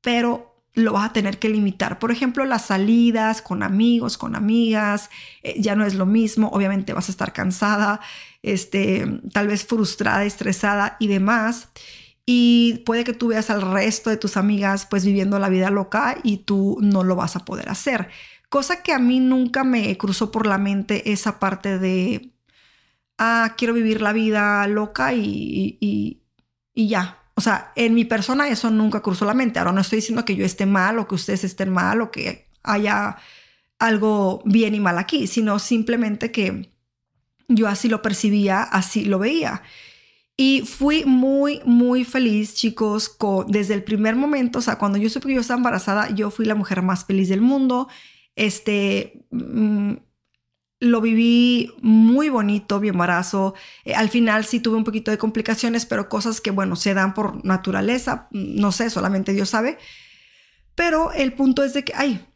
pero 0.00 0.62
lo 0.72 0.94
vas 0.94 1.10
a 1.10 1.12
tener 1.12 1.38
que 1.38 1.50
limitar. 1.50 1.98
Por 1.98 2.10
ejemplo, 2.10 2.46
las 2.46 2.64
salidas 2.64 3.42
con 3.42 3.62
amigos, 3.62 4.16
con 4.16 4.34
amigas, 4.34 5.10
eh, 5.42 5.60
ya 5.60 5.76
no 5.76 5.84
es 5.84 5.92
lo 5.92 6.06
mismo. 6.06 6.48
Obviamente 6.54 6.94
vas 6.94 7.10
a 7.10 7.12
estar 7.12 7.34
cansada, 7.34 8.00
este, 8.40 9.20
tal 9.34 9.48
vez 9.48 9.66
frustrada, 9.66 10.24
estresada 10.24 10.96
y 11.00 11.08
demás. 11.08 11.68
Y 12.26 12.82
puede 12.84 13.04
que 13.04 13.12
tú 13.12 13.28
veas 13.28 13.50
al 13.50 13.62
resto 13.62 14.10
de 14.10 14.16
tus 14.16 14.36
amigas 14.36 14.86
pues 14.86 15.04
viviendo 15.04 15.38
la 15.38 15.48
vida 15.48 15.70
loca 15.70 16.18
y 16.24 16.38
tú 16.38 16.76
no 16.80 17.04
lo 17.04 17.14
vas 17.16 17.36
a 17.36 17.44
poder 17.44 17.68
hacer. 17.68 18.08
Cosa 18.48 18.82
que 18.82 18.92
a 18.92 18.98
mí 18.98 19.20
nunca 19.20 19.64
me 19.64 19.96
cruzó 19.96 20.30
por 20.32 20.46
la 20.46 20.58
mente 20.58 21.12
esa 21.12 21.38
parte 21.38 21.78
de, 21.78 22.32
ah, 23.18 23.54
quiero 23.56 23.74
vivir 23.74 24.00
la 24.02 24.12
vida 24.12 24.66
loca 24.66 25.14
y, 25.14 25.78
y, 25.80 26.22
y 26.74 26.88
ya, 26.88 27.22
o 27.34 27.42
sea, 27.42 27.72
en 27.76 27.94
mi 27.94 28.06
persona 28.06 28.48
eso 28.48 28.70
nunca 28.70 29.02
cruzó 29.02 29.26
la 29.26 29.34
mente. 29.34 29.58
Ahora 29.58 29.72
no 29.72 29.82
estoy 29.82 29.96
diciendo 29.96 30.24
que 30.24 30.36
yo 30.36 30.44
esté 30.44 30.64
mal 30.64 30.98
o 30.98 31.06
que 31.06 31.14
ustedes 31.14 31.44
estén 31.44 31.70
mal 31.70 32.00
o 32.00 32.10
que 32.10 32.48
haya 32.62 33.16
algo 33.78 34.42
bien 34.46 34.74
y 34.74 34.80
mal 34.80 34.98
aquí, 34.98 35.26
sino 35.26 35.58
simplemente 35.58 36.32
que 36.32 36.70
yo 37.46 37.68
así 37.68 37.88
lo 37.88 38.00
percibía, 38.00 38.62
así 38.62 39.04
lo 39.04 39.18
veía. 39.18 39.62
Y 40.36 40.62
fui 40.62 41.04
muy, 41.06 41.60
muy 41.64 42.04
feliz, 42.04 42.54
chicos, 42.54 43.08
con, 43.08 43.46
desde 43.46 43.72
el 43.72 43.82
primer 43.82 44.16
momento, 44.16 44.58
o 44.58 44.62
sea, 44.62 44.76
cuando 44.76 44.98
yo 44.98 45.08
supe 45.08 45.28
que 45.28 45.34
yo 45.34 45.40
estaba 45.40 45.58
embarazada, 45.58 46.10
yo 46.10 46.30
fui 46.30 46.44
la 46.44 46.54
mujer 46.54 46.82
más 46.82 47.06
feliz 47.06 47.30
del 47.30 47.40
mundo. 47.40 47.88
Este, 48.34 49.24
mm, 49.30 49.94
lo 50.80 51.00
viví 51.00 51.72
muy 51.80 52.28
bonito, 52.28 52.80
mi 52.80 52.88
embarazo. 52.88 53.54
Eh, 53.84 53.94
al 53.94 54.10
final 54.10 54.44
sí 54.44 54.60
tuve 54.60 54.76
un 54.76 54.84
poquito 54.84 55.10
de 55.10 55.18
complicaciones, 55.18 55.86
pero 55.86 56.08
cosas 56.08 56.42
que, 56.42 56.50
bueno, 56.50 56.76
se 56.76 56.92
dan 56.92 57.14
por 57.14 57.44
naturaleza. 57.44 58.28
No 58.30 58.72
sé, 58.72 58.90
solamente 58.90 59.32
Dios 59.32 59.48
sabe. 59.50 59.78
Pero 60.74 61.12
el 61.12 61.32
punto 61.32 61.64
es 61.64 61.72
de 61.72 61.84
que, 61.84 61.94
ay, 61.96 62.26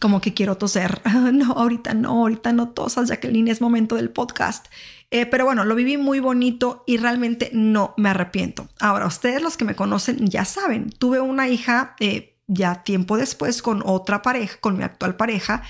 como 0.00 0.20
que 0.20 0.34
quiero 0.34 0.56
toser. 0.56 1.00
no, 1.32 1.52
ahorita 1.52 1.94
no, 1.94 2.10
ahorita 2.10 2.52
no 2.52 2.70
tosas, 2.70 3.08
Jacqueline, 3.08 3.48
es 3.48 3.60
momento 3.60 3.96
del 3.96 4.10
podcast. 4.10 4.66
Eh, 5.10 5.24
pero 5.26 5.46
bueno, 5.46 5.64
lo 5.64 5.74
viví 5.74 5.96
muy 5.96 6.20
bonito 6.20 6.84
y 6.86 6.98
realmente 6.98 7.50
no 7.52 7.94
me 7.96 8.10
arrepiento. 8.10 8.68
Ahora, 8.78 9.06
ustedes 9.06 9.40
los 9.40 9.56
que 9.56 9.64
me 9.64 9.74
conocen 9.74 10.26
ya 10.26 10.44
saben, 10.44 10.90
tuve 10.90 11.20
una 11.20 11.48
hija 11.48 11.96
eh, 11.98 12.36
ya 12.46 12.82
tiempo 12.82 13.16
después 13.16 13.62
con 13.62 13.82
otra 13.84 14.20
pareja, 14.20 14.58
con 14.60 14.76
mi 14.76 14.84
actual 14.84 15.16
pareja, 15.16 15.62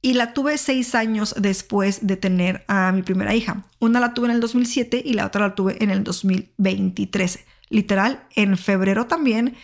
y 0.00 0.14
la 0.14 0.32
tuve 0.32 0.56
seis 0.56 0.94
años 0.94 1.34
después 1.38 2.06
de 2.06 2.16
tener 2.16 2.64
a 2.68 2.92
mi 2.92 3.02
primera 3.02 3.34
hija. 3.34 3.64
Una 3.80 4.00
la 4.00 4.14
tuve 4.14 4.28
en 4.28 4.34
el 4.34 4.40
2007 4.40 5.02
y 5.04 5.12
la 5.14 5.26
otra 5.26 5.48
la 5.48 5.54
tuve 5.54 5.82
en 5.82 5.90
el 5.90 6.04
2023. 6.04 7.40
Literal, 7.68 8.26
en 8.34 8.56
febrero 8.56 9.06
también, 9.06 9.56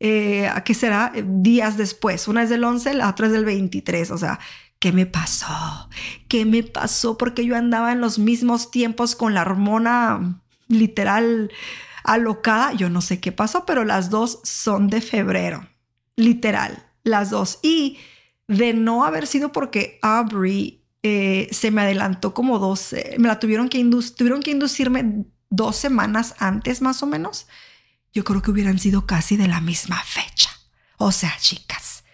eh, 0.00 0.48
¿qué 0.64 0.74
será? 0.74 1.12
Días 1.24 1.76
después. 1.76 2.28
Una 2.28 2.42
es 2.44 2.50
del 2.50 2.64
11, 2.64 2.94
la 2.94 3.10
otra 3.10 3.26
es 3.26 3.32
del 3.32 3.44
23. 3.44 4.10
O 4.12 4.18
sea, 4.18 4.38
¿qué 4.78 4.92
me 4.92 5.06
pasó? 5.06 5.88
¿Qué 6.28 6.44
me 6.44 6.62
pasó? 6.62 7.18
Porque 7.18 7.44
yo 7.44 7.56
andaba 7.56 7.92
en 7.92 8.00
los 8.00 8.18
mismos 8.18 8.70
tiempos 8.70 9.14
con 9.16 9.34
la 9.34 9.42
hormona 9.42 10.40
literal 10.68 11.50
alocada. 12.04 12.72
Yo 12.72 12.90
no 12.90 13.00
sé 13.00 13.20
qué 13.20 13.32
pasó, 13.32 13.66
pero 13.66 13.84
las 13.84 14.10
dos 14.10 14.40
son 14.44 14.88
de 14.88 15.00
febrero. 15.00 15.68
Literal, 16.16 16.86
las 17.02 17.30
dos. 17.30 17.58
Y 17.62 17.98
de 18.46 18.74
no 18.74 19.04
haber 19.04 19.26
sido 19.26 19.52
porque 19.52 19.98
Aubrey 20.02 20.84
eh, 21.02 21.48
se 21.52 21.70
me 21.70 21.82
adelantó 21.82 22.34
como 22.34 22.58
dos, 22.58 22.94
me 23.18 23.28
la 23.28 23.38
tuvieron 23.38 23.68
que, 23.68 23.84
tuvieron 24.16 24.42
que 24.42 24.50
inducirme 24.50 25.26
dos 25.50 25.76
semanas 25.76 26.34
antes 26.38 26.82
más 26.82 27.02
o 27.02 27.06
menos, 27.06 27.46
yo 28.12 28.24
creo 28.24 28.42
que 28.42 28.50
hubieran 28.50 28.78
sido 28.78 29.06
casi 29.06 29.36
de 29.36 29.48
la 29.48 29.60
misma 29.60 30.02
fecha. 30.04 30.50
O 30.96 31.12
sea, 31.12 31.36
chicas, 31.38 32.04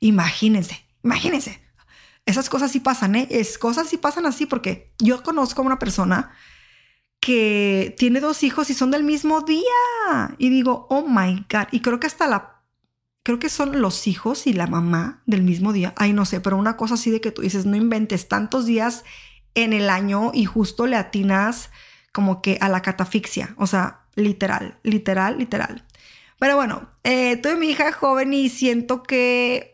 imagínense, 0.00 0.84
imagínense. 1.02 1.63
Esas 2.26 2.48
cosas 2.48 2.72
sí 2.72 2.80
pasan, 2.80 3.16
¿eh? 3.16 3.28
Es, 3.30 3.58
cosas 3.58 3.88
sí 3.88 3.98
pasan 3.98 4.26
así 4.26 4.46
porque 4.46 4.92
yo 4.98 5.22
conozco 5.22 5.62
a 5.62 5.64
una 5.64 5.78
persona 5.78 6.32
que 7.20 7.94
tiene 7.98 8.20
dos 8.20 8.42
hijos 8.42 8.70
y 8.70 8.74
son 8.74 8.90
del 8.90 9.02
mismo 9.02 9.42
día. 9.42 10.34
Y 10.38 10.50
digo, 10.50 10.86
oh 10.90 11.06
my 11.06 11.46
God. 11.50 11.68
Y 11.70 11.80
creo 11.80 12.00
que 12.00 12.06
hasta 12.06 12.26
la, 12.26 12.62
creo 13.22 13.38
que 13.38 13.48
son 13.48 13.80
los 13.80 14.06
hijos 14.06 14.46
y 14.46 14.52
la 14.52 14.66
mamá 14.66 15.22
del 15.26 15.42
mismo 15.42 15.72
día. 15.72 15.94
Ay, 15.96 16.12
no 16.12 16.24
sé, 16.24 16.40
pero 16.40 16.56
una 16.56 16.76
cosa 16.76 16.94
así 16.94 17.10
de 17.10 17.20
que 17.20 17.30
tú 17.30 17.42
dices, 17.42 17.66
no 17.66 17.76
inventes 17.76 18.28
tantos 18.28 18.66
días 18.66 19.04
en 19.54 19.72
el 19.72 19.88
año 19.90 20.30
y 20.34 20.44
justo 20.44 20.86
le 20.86 20.96
atinas 20.96 21.70
como 22.12 22.42
que 22.42 22.58
a 22.60 22.68
la 22.68 22.82
catafixia. 22.82 23.54
O 23.58 23.66
sea, 23.66 24.04
literal, 24.14 24.78
literal, 24.82 25.38
literal. 25.38 25.84
Pero 26.38 26.56
bueno, 26.56 26.90
eh, 27.04 27.36
tuve 27.38 27.56
mi 27.56 27.68
hija 27.68 27.92
joven 27.92 28.34
y 28.34 28.48
siento 28.48 29.02
que 29.02 29.73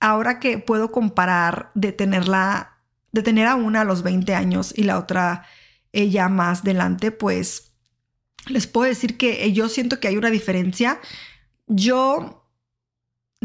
ahora 0.00 0.40
que 0.40 0.58
puedo 0.58 0.90
comparar 0.90 1.70
de 1.74 1.92
tenerla, 1.92 2.78
de 3.12 3.22
tener 3.22 3.46
a 3.46 3.54
una 3.54 3.82
a 3.82 3.84
los 3.84 4.02
20 4.02 4.34
años 4.34 4.72
y 4.76 4.84
la 4.84 4.98
otra 4.98 5.44
ella 5.92 6.28
más 6.28 6.62
adelante, 6.62 7.10
pues 7.10 7.72
les 8.46 8.66
puedo 8.66 8.88
decir 8.88 9.16
que 9.16 9.52
yo 9.52 9.68
siento 9.68 10.00
que 10.00 10.08
hay 10.08 10.16
una 10.16 10.30
diferencia. 10.30 11.00
Yo, 11.66 12.46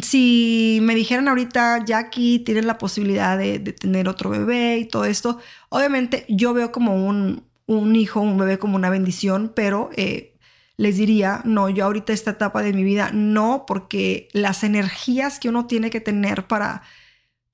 si 0.01 0.79
me 0.81 0.95
dijeran 0.95 1.27
ahorita, 1.27 1.83
Jackie, 1.85 2.39
tienes 2.39 2.65
la 2.65 2.77
posibilidad 2.77 3.37
de, 3.37 3.59
tener 3.59 4.07
otro 4.07 4.29
bebé 4.29 4.77
y 4.77 4.85
todo 4.85 5.05
esto, 5.05 5.39
obviamente 5.69 6.25
yo 6.29 6.53
veo 6.53 6.71
como 6.71 7.05
un, 7.05 7.43
un 7.65 7.95
hijo, 7.95 8.21
un 8.21 8.37
bebé 8.37 8.57
como 8.59 8.75
una 8.75 8.89
bendición, 8.89 9.51
pero 9.55 9.89
eh, 9.95 10.34
les 10.77 10.97
diría, 10.97 11.41
no, 11.45 11.69
yo 11.69 11.85
ahorita 11.85 12.13
esta 12.13 12.31
etapa 12.31 12.61
de 12.61 12.73
mi 12.73 12.83
vida, 12.83 13.11
no, 13.13 13.65
porque 13.65 14.27
las 14.33 14.63
energías 14.63 15.39
que 15.39 15.49
uno 15.49 15.67
tiene 15.67 15.89
que 15.89 16.01
tener 16.01 16.47
para 16.47 16.83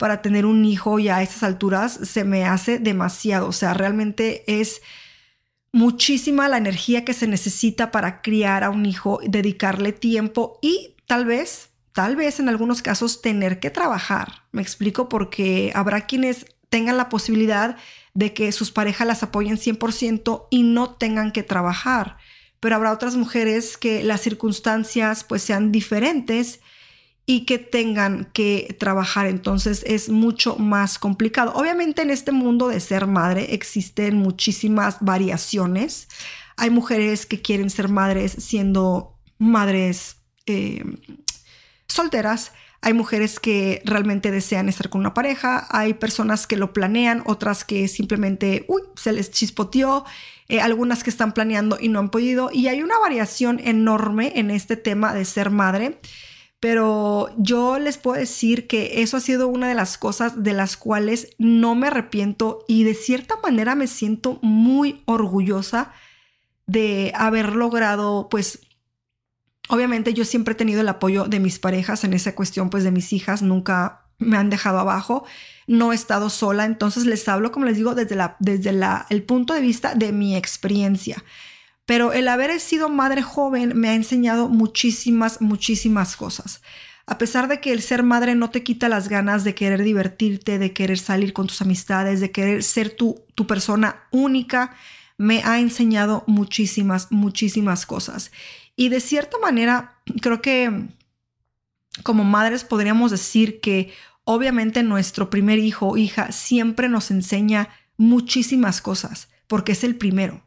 para 0.01 0.23
tener 0.23 0.47
un 0.47 0.65
hijo 0.65 0.97
ya 0.97 1.17
a 1.17 1.21
estas 1.21 1.43
alturas 1.43 1.93
se 1.93 2.23
me 2.23 2.43
hace 2.43 2.79
demasiado. 2.79 3.47
O 3.47 3.51
sea, 3.51 3.75
realmente 3.75 4.43
es 4.47 4.81
muchísima 5.71 6.49
la 6.49 6.57
energía 6.57 7.05
que 7.05 7.13
se 7.13 7.27
necesita 7.27 7.91
para 7.91 8.23
criar 8.23 8.63
a 8.63 8.71
un 8.71 8.87
hijo, 8.87 9.19
dedicarle 9.23 9.91
tiempo 9.91 10.57
y 10.59 10.95
tal 11.05 11.25
vez, 11.25 11.69
tal 11.93 12.15
vez 12.15 12.39
en 12.39 12.49
algunos 12.49 12.81
casos 12.81 13.21
tener 13.21 13.59
que 13.59 13.69
trabajar. 13.69 14.41
Me 14.51 14.63
explico 14.63 15.07
porque 15.07 15.71
habrá 15.75 16.07
quienes 16.07 16.47
tengan 16.69 16.97
la 16.97 17.07
posibilidad 17.07 17.77
de 18.15 18.33
que 18.33 18.51
sus 18.51 18.71
parejas 18.71 19.05
las 19.05 19.21
apoyen 19.21 19.57
100% 19.57 20.47
y 20.49 20.63
no 20.63 20.95
tengan 20.95 21.31
que 21.31 21.43
trabajar. 21.43 22.17
Pero 22.61 22.75
habrá 22.75 22.93
otras 22.93 23.17
mujeres 23.17 23.75
que 23.75 24.03
las 24.03 24.21
circunstancias 24.21 25.25
pues 25.25 25.41
sean 25.41 25.73
diferentes 25.73 26.61
y 27.25 27.45
que 27.45 27.57
tengan 27.57 28.29
que 28.33 28.75
trabajar. 28.79 29.27
Entonces 29.27 29.83
es 29.85 30.09
mucho 30.09 30.55
más 30.57 30.99
complicado. 30.99 31.53
Obviamente 31.55 32.01
en 32.01 32.09
este 32.09 32.31
mundo 32.31 32.69
de 32.69 32.79
ser 32.79 33.07
madre 33.07 33.53
existen 33.53 34.15
muchísimas 34.17 34.97
variaciones. 35.01 36.07
Hay 36.57 36.69
mujeres 36.69 37.25
que 37.25 37.41
quieren 37.41 37.69
ser 37.69 37.89
madres 37.89 38.31
siendo 38.39 39.17
madres 39.37 40.17
eh, 40.45 40.83
solteras. 41.87 42.53
Hay 42.83 42.93
mujeres 42.93 43.39
que 43.39 43.81
realmente 43.85 44.31
desean 44.31 44.67
estar 44.67 44.89
con 44.89 45.01
una 45.01 45.13
pareja, 45.13 45.67
hay 45.69 45.93
personas 45.93 46.47
que 46.47 46.57
lo 46.57 46.73
planean, 46.73 47.21
otras 47.27 47.63
que 47.63 47.87
simplemente, 47.87 48.65
uy, 48.67 48.81
se 48.95 49.13
les 49.13 49.29
chispoteó, 49.29 50.03
eh, 50.51 50.61
algunas 50.61 51.03
que 51.03 51.09
están 51.09 51.33
planeando 51.33 51.77
y 51.79 51.89
no 51.89 51.99
han 51.99 52.09
podido. 52.09 52.49
Y 52.53 52.67
hay 52.67 52.83
una 52.83 52.99
variación 52.99 53.59
enorme 53.63 54.33
en 54.35 54.51
este 54.51 54.75
tema 54.75 55.13
de 55.13 55.25
ser 55.25 55.49
madre 55.49 55.97
pero 56.61 57.29
yo 57.37 57.79
les 57.79 57.97
puedo 57.97 58.19
decir 58.19 58.67
que 58.67 59.01
eso 59.01 59.17
ha 59.17 59.19
sido 59.19 59.47
una 59.47 59.67
de 59.67 59.73
las 59.73 59.97
cosas 59.97 60.43
de 60.43 60.53
las 60.53 60.77
cuales 60.77 61.29
no 61.39 61.73
me 61.73 61.87
arrepiento 61.87 62.63
y 62.67 62.83
de 62.83 62.93
cierta 62.93 63.35
manera 63.41 63.73
me 63.73 63.87
siento 63.87 64.37
muy 64.43 65.01
orgullosa 65.05 65.91
de 66.67 67.13
haber 67.15 67.55
logrado, 67.55 68.27
pues, 68.29 68.59
obviamente 69.69 70.13
yo 70.13 70.23
siempre 70.23 70.51
he 70.51 70.55
tenido 70.55 70.81
el 70.81 70.89
apoyo 70.89 71.25
de 71.25 71.39
mis 71.39 71.57
parejas 71.57 72.03
en 72.03 72.13
esa 72.13 72.35
cuestión, 72.35 72.69
pues, 72.69 72.83
de 72.83 72.91
mis 72.91 73.11
hijas, 73.11 73.41
nunca 73.41 74.00
me 74.21 74.37
han 74.37 74.49
dejado 74.49 74.79
abajo, 74.79 75.25
no 75.67 75.91
he 75.91 75.95
estado 75.95 76.29
sola, 76.29 76.65
entonces 76.65 77.05
les 77.05 77.27
hablo, 77.27 77.51
como 77.51 77.65
les 77.65 77.77
digo, 77.77 77.95
desde, 77.95 78.15
la, 78.15 78.35
desde 78.39 78.71
la, 78.71 79.05
el 79.09 79.23
punto 79.23 79.53
de 79.53 79.61
vista 79.61 79.95
de 79.95 80.11
mi 80.11 80.35
experiencia. 80.35 81.23
Pero 81.85 82.13
el 82.13 82.27
haber 82.27 82.57
sido 82.59 82.89
madre 82.89 83.21
joven 83.21 83.73
me 83.75 83.89
ha 83.89 83.95
enseñado 83.95 84.47
muchísimas, 84.47 85.41
muchísimas 85.41 86.15
cosas. 86.15 86.61
A 87.05 87.17
pesar 87.17 87.47
de 87.47 87.59
que 87.59 87.73
el 87.73 87.81
ser 87.81 88.03
madre 88.03 88.35
no 88.35 88.49
te 88.49 88.63
quita 88.63 88.87
las 88.87 89.09
ganas 89.09 89.43
de 89.43 89.55
querer 89.55 89.83
divertirte, 89.83 90.59
de 90.59 90.71
querer 90.71 90.99
salir 90.99 91.33
con 91.33 91.47
tus 91.47 91.61
amistades, 91.61 92.21
de 92.21 92.31
querer 92.31 92.63
ser 92.63 92.91
tu, 92.91 93.25
tu 93.35 93.47
persona 93.47 94.03
única, 94.11 94.75
me 95.17 95.41
ha 95.43 95.59
enseñado 95.59 96.23
muchísimas, 96.27 97.11
muchísimas 97.11 97.85
cosas. 97.85 98.31
Y 98.75 98.89
de 98.89 98.99
cierta 98.99 99.37
manera, 99.39 99.99
creo 100.21 100.41
que 100.41 100.87
como 102.03 102.23
madres 102.23 102.63
podríamos 102.63 103.11
decir 103.11 103.59
que 103.59 103.91
obviamente 104.33 104.83
nuestro 104.83 105.29
primer 105.29 105.59
hijo 105.59 105.87
o 105.87 105.97
hija 105.97 106.31
siempre 106.31 106.89
nos 106.89 107.11
enseña 107.11 107.69
muchísimas 107.97 108.81
cosas, 108.81 109.29
porque 109.47 109.73
es 109.73 109.83
el 109.83 109.95
primero 109.95 110.43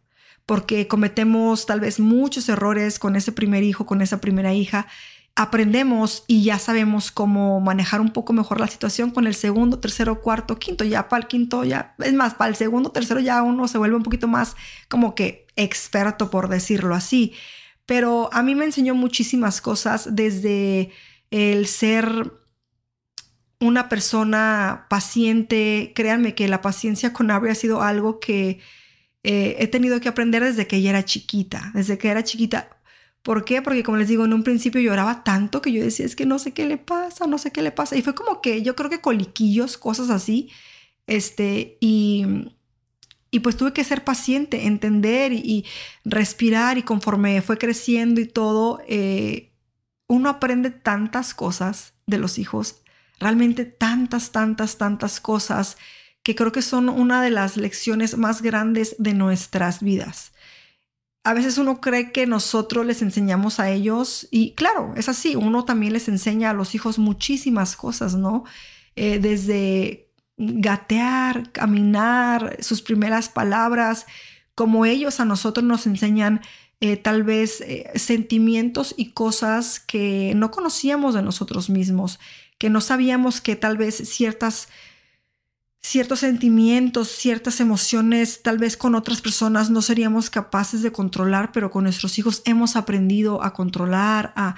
porque 0.47 0.89
cometemos 0.89 1.67
tal 1.67 1.81
vez 1.81 2.01
muchos 2.01 2.49
errores 2.49 2.99
con 2.99 3.17
ese 3.17 3.33
primer 3.33 3.63
hijo, 3.63 3.87
con 3.87 4.03
esa 4.03 4.21
primera 4.21 4.53
hija. 4.53 4.87
Aprendemos 5.37 6.25
y 6.27 6.45
ya 6.45 6.59
sabemos 6.59 7.11
cómo 7.11 7.61
manejar 7.61 8.01
un 8.01 8.13
poco 8.13 8.33
mejor 8.33 8.61
la 8.61 8.69
situación 8.69 9.11
con 9.11 9.27
el 9.27 9.35
segundo, 9.35 9.81
tercero, 9.81 10.21
cuarto, 10.21 10.59
quinto. 10.59 10.85
Ya 10.85 11.09
para 11.09 11.23
el 11.23 11.29
quinto, 11.29 11.65
ya 11.65 11.95
es 11.99 12.13
más, 12.13 12.35
para 12.35 12.51
el 12.51 12.57
segundo, 12.57 12.91
tercero 12.91 13.21
ya 13.21 13.43
uno 13.43 13.67
se 13.67 13.79
vuelve 13.79 13.97
un 13.97 14.03
poquito 14.03 14.29
más 14.29 14.55
como 14.89 15.15
que 15.15 15.47
experto, 15.57 16.31
por 16.31 16.49
decirlo 16.49 16.95
así. 16.95 17.33
Pero 17.87 18.31
a 18.33 18.43
mí 18.43 18.55
me 18.55 18.65
enseñó 18.65 18.95
muchísimas 18.95 19.61
cosas 19.61 20.15
desde 20.15 20.93
el 21.31 21.67
ser 21.67 22.33
una 23.61 23.89
persona 23.89 24.87
paciente. 24.91 25.93
Créanme 25.95 26.35
que 26.35 26.49
la 26.49 26.61
paciencia 26.61 27.13
con 27.13 27.31
Abby 27.31 27.51
ha 27.51 27.55
sido 27.55 27.83
algo 27.83 28.21
que 28.21 28.61
eh, 29.23 29.57
he 29.59 29.67
tenido 29.67 30.01
que 30.01 30.09
aprender 30.09 30.45
desde 30.45 30.67
que 30.67 30.77
ella 30.77 30.91
era 30.91 31.05
chiquita, 31.05 31.71
desde 31.75 31.99
que 31.99 32.09
era 32.09 32.25
chiquita. 32.25 32.69
¿Por 33.23 33.45
qué? 33.45 33.63
Porque 33.63 33.83
como 33.83 33.97
les 33.97 34.09
digo, 34.09 34.25
en 34.27 34.35
un 34.35 34.45
principio 34.45 34.81
lloraba 34.83 35.25
tanto 35.25 35.63
que 35.63 35.73
yo 35.73 35.83
decía, 35.83 36.05
es 36.05 36.15
que 36.15 36.27
no 36.27 36.39
sé 36.39 36.53
qué 36.53 36.67
le 36.67 36.77
pasa, 36.77 37.27
no 37.27 37.39
sé 37.39 37.51
qué 37.53 37.63
le 37.63 37.73
pasa. 37.73 37.97
Y 37.97 38.03
fue 38.03 38.15
como 38.15 38.43
que 38.43 38.63
yo 38.63 38.77
creo 38.77 38.91
que 38.91 39.01
coliquillos, 39.01 39.79
cosas 39.79 40.11
así. 40.11 40.51
Este, 41.07 41.79
y, 41.81 42.27
y 43.35 43.41
pues 43.41 43.57
tuve 43.57 43.73
que 43.73 43.83
ser 43.83 44.05
paciente, 44.05 44.67
entender 44.67 45.33
y, 45.33 45.65
respirar 46.05 46.79
y 46.79 46.85
conforme 46.85 47.43
fue 47.43 47.59
creciendo 47.59 48.21
y 48.21 48.27
todo, 48.27 48.81
eh, 48.87 49.51
uno 50.07 50.29
aprende 50.29 50.71
tantas 50.71 51.35
cosas 51.35 51.95
de 52.07 52.19
los 52.19 52.39
hijos, 52.39 52.84
realmente 53.25 53.65
tantas, 53.65 54.31
tantas, 54.31 54.77
tantas 54.77 55.19
cosas 55.19 55.77
que 56.23 56.35
creo 56.35 56.53
que 56.53 56.63
son 56.63 56.89
una 56.89 57.23
de 57.23 57.31
las 57.31 57.57
lecciones 57.57 58.17
más 58.17 58.43
grandes 58.43 58.97
de 58.99 59.15
nuestras 59.15 59.83
vidas. 59.83 60.33
A 61.25 61.33
veces 61.33 61.57
uno 61.57 61.81
cree 61.81 62.13
que 62.13 62.27
nosotros 62.27 62.85
les 62.85 63.01
enseñamos 63.01 63.61
a 63.61 63.71
ellos 63.71 64.29
y 64.31 64.53
claro, 64.53 64.93
es 64.95 65.09
así, 65.09 65.37
uno 65.37 65.65
también 65.65 65.95
les 65.95 66.09
enseña 66.09 66.51
a 66.51 66.55
los 66.55 66.75
hijos 66.75 66.99
muchísimas 66.99 67.77
cosas, 67.77 68.15
¿no? 68.15 68.45
Eh, 68.95 69.19
desde 69.19 70.11
gatear, 70.37 71.51
caminar, 71.51 72.59
sus 72.61 72.83
primeras 72.83 73.31
palabras, 73.31 74.07
como 74.55 74.85
ellos 74.85 75.19
a 75.19 75.25
nosotros 75.25 75.65
nos 75.65 75.87
enseñan 75.87 76.43
eh, 76.81 76.99
tal 76.99 77.23
vez 77.23 77.63
eh, 77.63 77.91
sentimientos 77.95 78.95
y 78.99 79.13
cosas 79.13 79.81
que 79.81 80.35
no 80.37 80.51
conocíamos 80.51 81.15
de 81.15 81.23
nosotros 81.23 81.71
mismos, 81.71 82.19
que 82.59 82.71
no 82.71 82.81
sabíamos 82.81 83.41
que 83.41 83.57
tal 83.57 83.77
vez 83.77 83.97
ciertas 83.97 84.69
ciertos 85.85 86.21
sentimientos, 86.21 87.09
ciertas 87.09 87.61
emociones, 87.61 88.43
tal 88.43 88.57
vez 88.57 88.75
con 88.75 88.95
otras 88.95 89.21
personas 89.21 89.69
no 89.69 89.83
seríamos 89.83 90.31
capaces 90.31 90.83
de 90.83 90.93
controlar, 90.93 91.53
pero 91.53 91.71
con 91.71 91.85
nuestros 91.85 92.19
hijos 92.19 92.41
hemos 92.47 92.75
aprendido 92.75 93.45
a 93.45 93.53
controlar, 93.53 94.33
a, 94.35 94.57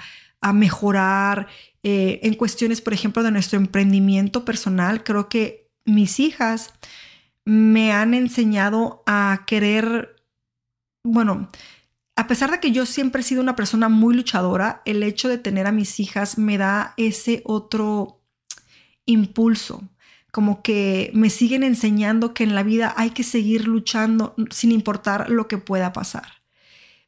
mejorar. 0.53 1.47
Eh, 1.83 2.21
en 2.23 2.35
cuestiones, 2.35 2.79
por 2.79 2.93
ejemplo, 2.93 3.23
de 3.23 3.31
nuestro 3.31 3.59
emprendimiento 3.59 4.45
personal, 4.45 5.03
creo 5.03 5.27
que 5.27 5.69
mis 5.83 6.21
hijas 6.21 6.73
me 7.43 7.91
han 7.91 8.13
enseñado 8.13 9.03
a 9.05 9.43
querer, 9.45 10.15
bueno, 11.03 11.49
a 12.17 12.27
pesar 12.27 12.51
de 12.51 12.59
que 12.59 12.71
yo 12.71 12.85
siempre 12.85 13.21
he 13.21 13.23
sido 13.23 13.41
una 13.41 13.55
persona 13.55 13.87
muy 13.87 14.13
luchadora, 14.13 14.81
el 14.85 15.03
hecho 15.03 15.29
de 15.29 15.37
tener 15.37 15.67
a 15.67 15.71
mis 15.71 15.99
hijas 15.99 16.37
me 16.37 16.57
da 16.57 16.93
ese 16.97 17.41
otro 17.45 18.21
impulso 19.05 19.87
como 20.37 20.61
que 20.61 21.09
me 21.15 21.31
siguen 21.31 21.63
enseñando 21.63 22.35
que 22.35 22.43
en 22.43 22.53
la 22.53 22.61
vida 22.61 22.93
hay 22.95 23.09
que 23.09 23.23
seguir 23.23 23.67
luchando 23.67 24.35
sin 24.51 24.71
importar 24.71 25.31
lo 25.31 25.47
que 25.47 25.57
pueda 25.57 25.93
pasar. 25.93 26.43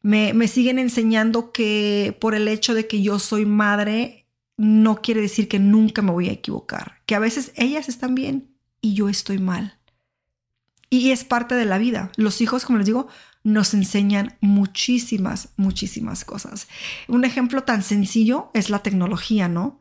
Me, 0.01 0.47
siguen 0.47 0.79
enseñando 0.79 1.51
que 1.51 2.17
por 2.19 2.33
el 2.33 2.47
hecho 2.47 2.73
de 2.73 2.87
que 2.87 3.03
yo 3.03 3.19
soy 3.19 3.45
madre, 3.45 4.25
no 4.57 5.01
quiere 5.03 5.21
decir 5.21 5.47
que 5.47 5.59
nunca 5.59 6.01
me 6.01 6.11
voy 6.11 6.29
a 6.29 6.31
equivocar, 6.31 7.03
que 7.05 7.13
a 7.13 7.19
veces 7.19 7.51
ellas 7.55 7.87
están 7.87 8.15
bien 8.15 8.49
y 8.81 8.95
yo 8.95 9.09
estoy 9.09 9.37
mal. 9.37 9.77
Y 10.89 11.11
es 11.11 11.23
parte 11.23 11.53
de 11.53 11.65
la 11.65 11.77
vida. 11.77 12.11
Los 12.15 12.41
hijos, 12.41 12.65
como 12.65 12.79
les 12.79 12.87
digo, 12.87 13.09
nos 13.43 13.73
enseñan 13.73 14.37
muchísimas, 14.41 15.49
muchísimas 15.55 16.25
cosas. 16.25 16.67
Un 17.07 17.25
ejemplo 17.25 17.63
tan 17.63 17.83
sencillo 17.83 18.51
es 18.53 18.69
la 18.69 18.79
tecnología, 18.79 19.47
¿no? 19.47 19.79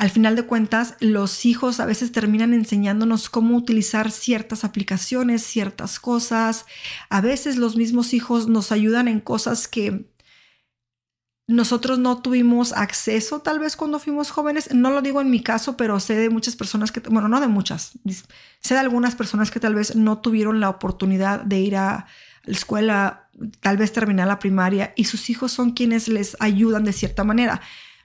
Al 0.00 0.08
final 0.08 0.34
de 0.34 0.44
cuentas, 0.44 0.94
los 1.00 1.44
hijos 1.44 1.78
a 1.78 1.84
veces 1.84 2.10
terminan 2.10 2.54
enseñándonos 2.54 3.28
cómo 3.28 3.54
utilizar 3.54 4.10
ciertas 4.10 4.64
aplicaciones, 4.64 5.42
ciertas 5.42 6.00
cosas. 6.00 6.64
A 7.10 7.20
veces 7.20 7.58
los 7.58 7.76
mismos 7.76 8.14
hijos 8.14 8.48
nos 8.48 8.72
ayudan 8.72 9.08
en 9.08 9.20
cosas 9.20 9.68
que 9.68 10.10
nosotros 11.46 11.98
no 11.98 12.22
tuvimos 12.22 12.72
acceso 12.72 13.40
tal 13.40 13.58
vez 13.58 13.76
cuando 13.76 13.98
fuimos 13.98 14.30
jóvenes. 14.30 14.72
No 14.72 14.90
lo 14.90 15.02
digo 15.02 15.20
en 15.20 15.30
mi 15.30 15.42
caso, 15.42 15.76
pero 15.76 16.00
sé 16.00 16.14
de 16.14 16.30
muchas 16.30 16.56
personas 16.56 16.92
que, 16.92 17.00
bueno, 17.00 17.28
no 17.28 17.40
de 17.40 17.48
muchas, 17.48 17.98
sé 18.60 18.74
de 18.74 18.80
algunas 18.80 19.16
personas 19.16 19.50
que 19.50 19.60
tal 19.60 19.74
vez 19.74 19.96
no 19.96 20.18
tuvieron 20.18 20.60
la 20.60 20.70
oportunidad 20.70 21.42
de 21.42 21.60
ir 21.60 21.76
a 21.76 22.06
la 22.44 22.52
escuela, 22.52 23.28
tal 23.60 23.76
vez 23.76 23.92
terminar 23.92 24.28
la 24.28 24.38
primaria 24.38 24.92
y 24.96 25.04
sus 25.04 25.30
hijos 25.30 25.52
son 25.52 25.72
quienes 25.72 26.08
les 26.08 26.36
ayudan 26.40 26.84
de 26.84 26.92
cierta 26.92 27.24
manera. 27.24 27.60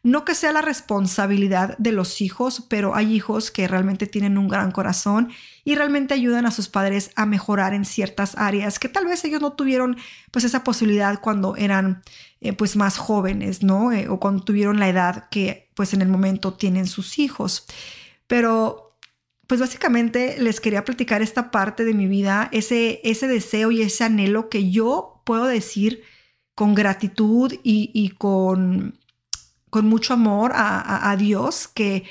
No 0.06 0.24
que 0.24 0.36
sea 0.36 0.52
la 0.52 0.62
responsabilidad 0.62 1.76
de 1.80 1.92
los 1.92 2.22
hijos, 2.22 2.64
pero 2.70 2.94
hay 2.94 3.12
hijos 3.12 3.50
que 3.50 3.68
realmente 3.68 4.06
tienen 4.06 4.38
un 4.38 4.48
gran 4.48 4.72
corazón 4.72 5.32
y 5.64 5.74
realmente 5.74 6.14
ayudan 6.14 6.46
a 6.46 6.52
sus 6.52 6.70
padres 6.70 7.10
a 7.16 7.26
mejorar 7.26 7.74
en 7.74 7.86
ciertas 7.86 8.38
áreas 8.38 8.78
que 8.78 8.88
tal 8.88 9.06
vez 9.06 9.26
ellos 9.26 9.42
no 9.42 9.54
tuvieron 9.54 9.98
pues 10.30 10.46
esa 10.46 10.64
posibilidad 10.64 11.20
cuando 11.22 11.56
eran 11.56 12.04
eh, 12.40 12.54
pues 12.54 12.76
más 12.76 12.98
jóvenes, 12.98 13.64
¿no? 13.64 13.92
Eh, 13.92 14.08
o 14.08 14.20
cuando 14.20 14.44
tuvieron 14.44 14.80
la 14.80 14.90
edad 14.90 15.28
que 15.30 15.72
pues 15.74 15.96
en 15.96 16.04
el 16.04 16.08
momento 16.08 16.54
tienen 16.54 16.86
sus 16.86 17.18
hijos. 17.18 17.66
Pero 18.28 18.85
pues 19.48 19.60
básicamente 19.60 20.38
les 20.40 20.60
quería 20.60 20.86
platicar 20.86 21.22
esta 21.22 21.52
parte 21.52 21.86
de 21.86 21.94
mi 21.94 22.08
vida, 22.08 22.50
ese, 22.52 23.02
ese 23.04 23.28
deseo 23.28 23.72
y 23.72 23.82
ese 23.82 24.04
anhelo 24.04 24.50
que 24.50 24.72
yo 24.72 25.22
puedo 25.26 25.46
decir 25.46 26.04
con 26.56 26.74
gratitud 26.74 27.54
y 27.64 28.10
con 28.18 28.98
con 29.76 29.90
mucho 29.90 30.14
amor 30.14 30.54
a, 30.56 31.14
Dios 31.20 31.68
que 31.68 32.06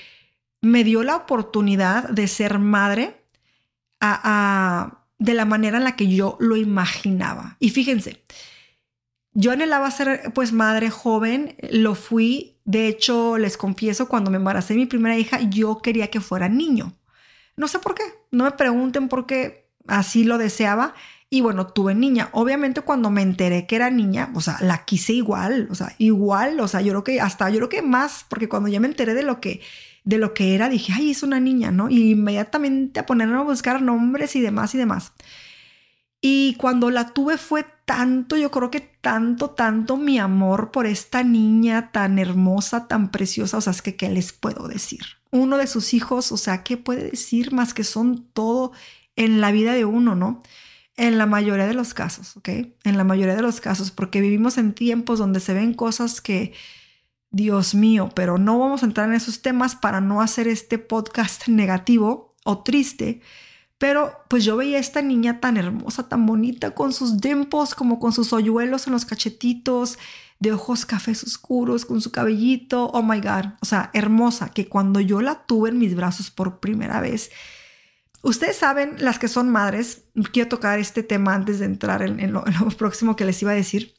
me 0.60 0.84
dio 0.84 1.02
la 1.02 1.16
oportunidad 1.16 2.10
de 2.10 2.28
ser 2.28 2.58
madre 2.58 3.24
de 5.18 5.32
la 5.32 5.46
manera 5.46 5.78
en 5.78 5.84
la 5.84 5.96
que 5.96 6.14
yo 6.14 6.36
lo 6.40 6.56
imaginaba. 6.56 7.56
Y 7.60 7.70
fíjense, 7.70 8.22
yo 9.32 9.50
anhelaba 9.50 9.90
ser 9.90 10.30
pues 10.34 10.52
madre 10.52 10.90
joven, 10.90 11.56
lo 11.70 11.94
fui, 11.94 12.58
de 12.66 12.86
hecho 12.86 13.38
les 13.38 13.56
confieso, 13.56 14.10
cuando 14.10 14.30
me 14.30 14.36
embaracé 14.36 14.74
mi 14.74 14.84
primera 14.84 15.16
hija, 15.16 15.40
yo 15.40 15.78
quería 15.78 16.08
que 16.08 16.20
fuera 16.20 16.50
niño. 16.50 16.92
No 17.56 17.68
sé 17.68 17.78
por 17.78 17.94
qué, 17.94 18.02
no 18.30 18.44
me 18.44 18.52
pregunten 18.52 19.08
por 19.08 19.26
qué 19.26 19.68
así 19.86 20.24
lo 20.24 20.38
deseaba, 20.38 20.94
y 21.34 21.40
bueno, 21.40 21.66
tuve 21.66 21.96
niña. 21.96 22.28
Obviamente 22.30 22.82
cuando 22.82 23.10
me 23.10 23.20
enteré 23.20 23.66
que 23.66 23.74
era 23.74 23.90
niña, 23.90 24.30
o 24.34 24.40
sea, 24.40 24.56
la 24.60 24.84
quise 24.84 25.14
igual, 25.14 25.66
o 25.68 25.74
sea, 25.74 25.92
igual, 25.98 26.60
o 26.60 26.68
sea, 26.68 26.80
yo 26.80 26.92
creo 26.92 27.02
que 27.02 27.20
hasta, 27.20 27.50
yo 27.50 27.56
creo 27.56 27.68
que 27.68 27.82
más, 27.82 28.24
porque 28.28 28.48
cuando 28.48 28.68
ya 28.68 28.78
me 28.78 28.86
enteré 28.86 29.14
de 29.14 29.24
lo 29.24 29.40
que, 29.40 29.60
de 30.04 30.18
lo 30.18 30.32
que 30.32 30.54
era, 30.54 30.68
dije, 30.68 30.92
ay, 30.94 31.10
es 31.10 31.24
una 31.24 31.40
niña, 31.40 31.72
¿no? 31.72 31.90
Y 31.90 32.12
inmediatamente 32.12 33.00
a 33.00 33.06
ponerme 33.06 33.36
a 33.36 33.42
buscar 33.42 33.82
nombres 33.82 34.36
y 34.36 34.42
demás 34.42 34.76
y 34.76 34.78
demás. 34.78 35.12
Y 36.20 36.54
cuando 36.54 36.90
la 36.90 37.12
tuve 37.12 37.36
fue 37.36 37.66
tanto, 37.84 38.36
yo 38.36 38.50
creo 38.50 38.70
que 38.70 38.80
tanto, 38.80 39.50
tanto 39.50 39.96
mi 39.96 40.18
amor 40.18 40.70
por 40.70 40.86
esta 40.86 41.22
niña 41.22 41.90
tan 41.92 42.18
hermosa, 42.18 42.88
tan 42.88 43.10
preciosa, 43.10 43.58
o 43.58 43.60
sea, 43.60 43.72
es 43.72 43.82
que, 43.82 43.96
¿qué 43.96 44.08
les 44.08 44.32
puedo 44.32 44.68
decir? 44.68 45.02
Uno 45.30 45.58
de 45.58 45.66
sus 45.66 45.94
hijos, 45.94 46.32
o 46.32 46.36
sea, 46.36 46.62
¿qué 46.62 46.76
puede 46.76 47.10
decir 47.10 47.52
más 47.52 47.74
que 47.74 47.84
son 47.84 48.26
todo 48.32 48.72
en 49.16 49.40
la 49.40 49.52
vida 49.52 49.72
de 49.74 49.84
uno, 49.84 50.14
¿no? 50.14 50.42
En 50.96 51.18
la 51.18 51.26
mayoría 51.26 51.66
de 51.66 51.74
los 51.74 51.92
casos, 51.92 52.36
¿ok? 52.36 52.48
En 52.84 52.96
la 52.96 53.04
mayoría 53.04 53.34
de 53.34 53.42
los 53.42 53.60
casos, 53.60 53.90
porque 53.90 54.20
vivimos 54.20 54.58
en 54.58 54.72
tiempos 54.72 55.18
donde 55.18 55.40
se 55.40 55.54
ven 55.54 55.74
cosas 55.74 56.20
que, 56.20 56.52
Dios 57.34 57.74
mío, 57.74 58.10
pero 58.14 58.38
no 58.38 58.60
vamos 58.60 58.84
a 58.84 58.86
entrar 58.86 59.08
en 59.08 59.16
esos 59.16 59.42
temas 59.42 59.74
para 59.74 60.00
no 60.00 60.22
hacer 60.22 60.46
este 60.46 60.78
podcast 60.78 61.48
negativo 61.48 62.32
o 62.44 62.62
triste. 62.62 63.20
Pero 63.78 64.12
pues 64.28 64.44
yo 64.44 64.56
veía 64.56 64.78
a 64.78 64.80
esta 64.80 65.02
niña 65.02 65.40
tan 65.40 65.56
hermosa, 65.56 66.08
tan 66.08 66.26
bonita, 66.26 66.72
con 66.72 66.92
sus 66.92 67.20
dimples, 67.20 67.74
como 67.74 67.98
con 67.98 68.12
sus 68.12 68.32
hoyuelos 68.32 68.86
en 68.86 68.92
los 68.92 69.04
cachetitos, 69.04 69.98
de 70.38 70.52
ojos 70.52 70.86
cafés 70.86 71.22
oscuros, 71.22 71.84
con 71.84 72.00
su 72.00 72.12
cabellito, 72.12 72.86
oh 72.86 73.02
my 73.02 73.20
God, 73.20 73.46
o 73.60 73.66
sea, 73.66 73.90
hermosa, 73.92 74.50
que 74.50 74.68
cuando 74.68 75.00
yo 75.00 75.20
la 75.20 75.44
tuve 75.46 75.70
en 75.70 75.78
mis 75.78 75.94
brazos 75.94 76.30
por 76.30 76.60
primera 76.60 77.00
vez, 77.00 77.30
Ustedes 78.24 78.56
saben, 78.56 78.96
las 79.00 79.18
que 79.18 79.28
son 79.28 79.50
madres, 79.50 80.04
quiero 80.32 80.48
tocar 80.48 80.78
este 80.78 81.02
tema 81.02 81.34
antes 81.34 81.58
de 81.58 81.66
entrar 81.66 82.00
en, 82.00 82.32
lo, 82.32 82.42
próximo 82.78 83.16
que 83.16 83.26
les 83.26 83.40
iba 83.42 83.50
a 83.50 83.54
decir. 83.54 83.94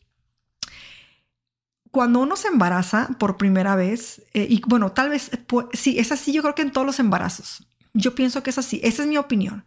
Cuando 1.92 2.20
uno 2.20 2.36
se 2.36 2.48
embaraza 2.48 3.10
por 3.20 3.38
primera 3.38 3.76
vez, 3.76 4.24
eh, 4.34 4.48
y 4.50 4.64
bueno, 4.66 4.94
tal 4.94 5.10
vez, 5.10 5.30
sí, 5.74 6.00
es 6.00 6.12
así, 6.12 6.34
yo 6.34 6.42
creo 6.42 6.56
que 6.56 6.64
en 6.64 6.72
todos 6.72 6.88
los 6.88 7.00
embarazos. 7.00 7.68
Yo 7.96 8.14
pienso 8.14 8.44
que 8.44 8.52
es 8.52 8.58
así, 8.58 8.80
esa 8.84 9.04
es 9.04 9.08
mi 9.08 9.18
opinión. 9.18 9.66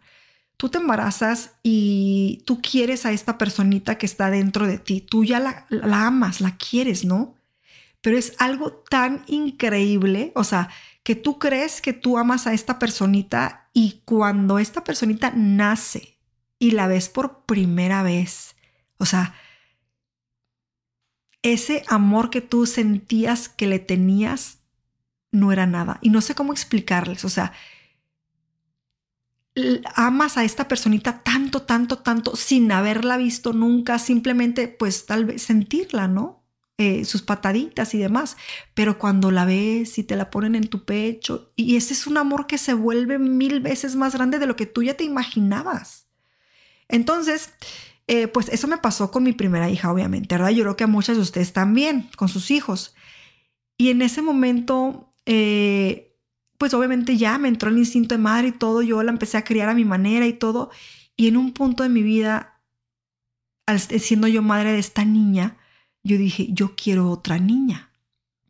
Tú 0.55 0.69
te 0.69 0.77
embarazas 0.77 1.53
y 1.63 2.43
tú 2.45 2.61
quieres 2.61 3.05
a 3.05 3.11
esta 3.11 3.37
personita 3.37 3.97
que 3.97 4.05
está 4.05 4.29
dentro 4.29 4.67
de 4.67 4.77
ti, 4.77 5.01
tú 5.01 5.25
ya 5.25 5.39
la, 5.39 5.65
la 5.69 6.05
amas, 6.07 6.39
la 6.39 6.55
quieres, 6.57 7.05
¿no? 7.05 7.35
Pero 8.01 8.17
es 8.17 8.33
algo 8.37 8.71
tan 8.89 9.23
increíble, 9.27 10.31
o 10.35 10.43
sea, 10.43 10.69
que 11.03 11.15
tú 11.15 11.39
crees 11.39 11.81
que 11.81 11.91
tú 11.91 12.17
amas 12.17 12.45
a 12.45 12.53
esta 12.53 12.77
personita 12.77 13.69
y 13.73 14.01
cuando 14.05 14.59
esta 14.59 14.83
personita 14.83 15.33
nace 15.35 16.17
y 16.59 16.71
la 16.71 16.87
ves 16.87 17.09
por 17.09 17.45
primera 17.45 18.03
vez, 18.03 18.55
o 18.97 19.05
sea, 19.05 19.33
ese 21.41 21.83
amor 21.87 22.29
que 22.29 22.41
tú 22.41 22.65
sentías 22.65 23.49
que 23.49 23.65
le 23.65 23.79
tenías 23.79 24.59
no 25.31 25.51
era 25.51 25.65
nada. 25.65 25.99
Y 26.01 26.09
no 26.09 26.21
sé 26.21 26.35
cómo 26.35 26.53
explicarles, 26.53 27.25
o 27.25 27.29
sea, 27.29 27.53
amas 29.95 30.37
a 30.37 30.43
esta 30.43 30.67
personita 30.67 31.23
tanto, 31.23 31.63
tanto, 31.63 31.99
tanto, 31.99 32.35
sin 32.35 32.71
haberla 32.71 33.17
visto 33.17 33.53
nunca, 33.53 33.99
simplemente 33.99 34.67
pues 34.67 35.05
tal 35.05 35.25
vez 35.25 35.41
sentirla, 35.41 36.07
¿no? 36.07 36.39
Eh, 36.77 37.03
sus 37.03 37.21
pataditas 37.21 37.93
y 37.93 37.97
demás, 37.97 38.37
pero 38.73 38.97
cuando 38.97 39.31
la 39.31 39.43
ves 39.43 39.97
y 39.97 40.03
te 40.03 40.15
la 40.15 40.31
ponen 40.31 40.55
en 40.55 40.69
tu 40.69 40.85
pecho, 40.85 41.51
y 41.57 41.75
ese 41.75 41.93
es 41.93 42.07
un 42.07 42.17
amor 42.17 42.47
que 42.47 42.57
se 42.57 42.73
vuelve 42.73 43.19
mil 43.19 43.59
veces 43.59 43.97
más 43.97 44.13
grande 44.13 44.39
de 44.39 44.45
lo 44.45 44.55
que 44.55 44.65
tú 44.65 44.81
ya 44.81 44.93
te 44.93 45.03
imaginabas. 45.03 46.07
Entonces, 46.87 47.51
eh, 48.07 48.27
pues 48.29 48.47
eso 48.49 48.67
me 48.67 48.77
pasó 48.77 49.11
con 49.11 49.23
mi 49.23 49.33
primera 49.33 49.69
hija, 49.69 49.91
obviamente, 49.91 50.35
¿verdad? 50.35 50.51
Yo 50.51 50.63
creo 50.63 50.77
que 50.77 50.85
a 50.85 50.87
muchas 50.87 51.17
de 51.17 51.21
ustedes 51.21 51.51
también, 51.51 52.09
con 52.15 52.29
sus 52.29 52.49
hijos. 52.49 52.95
Y 53.77 53.89
en 53.89 54.01
ese 54.01 54.21
momento, 54.21 55.11
eh, 55.25 56.08
pues 56.59 56.73
obviamente 56.73 57.15
ya 57.15 57.37
me 57.37 57.47
entró 57.47 57.69
el 57.69 57.77
instinto 57.77 58.15
de 58.15 58.19
madre 58.19 58.49
y 58.49 58.51
todo, 58.51 58.81
yo 58.81 59.01
la 59.01 59.11
empecé 59.11 59.37
a 59.37 59.45
criar 59.45 59.69
a 59.69 59.73
mi 59.73 59.85
manera 59.85 60.27
y 60.27 60.33
todo, 60.33 60.69
y 61.15 61.29
en 61.29 61.37
un 61.37 61.53
punto 61.53 61.83
de 61.83 61.89
mi 61.89 62.03
vida, 62.03 62.61
siendo 63.99 64.27
yo 64.27 64.41
madre 64.41 64.73
de 64.73 64.79
esta 64.79 65.05
niña, 65.05 65.57
yo 66.03 66.17
dije, 66.17 66.49
yo 66.51 66.75
quiero 66.75 67.09
otra 67.09 67.39
niña. 67.39 67.93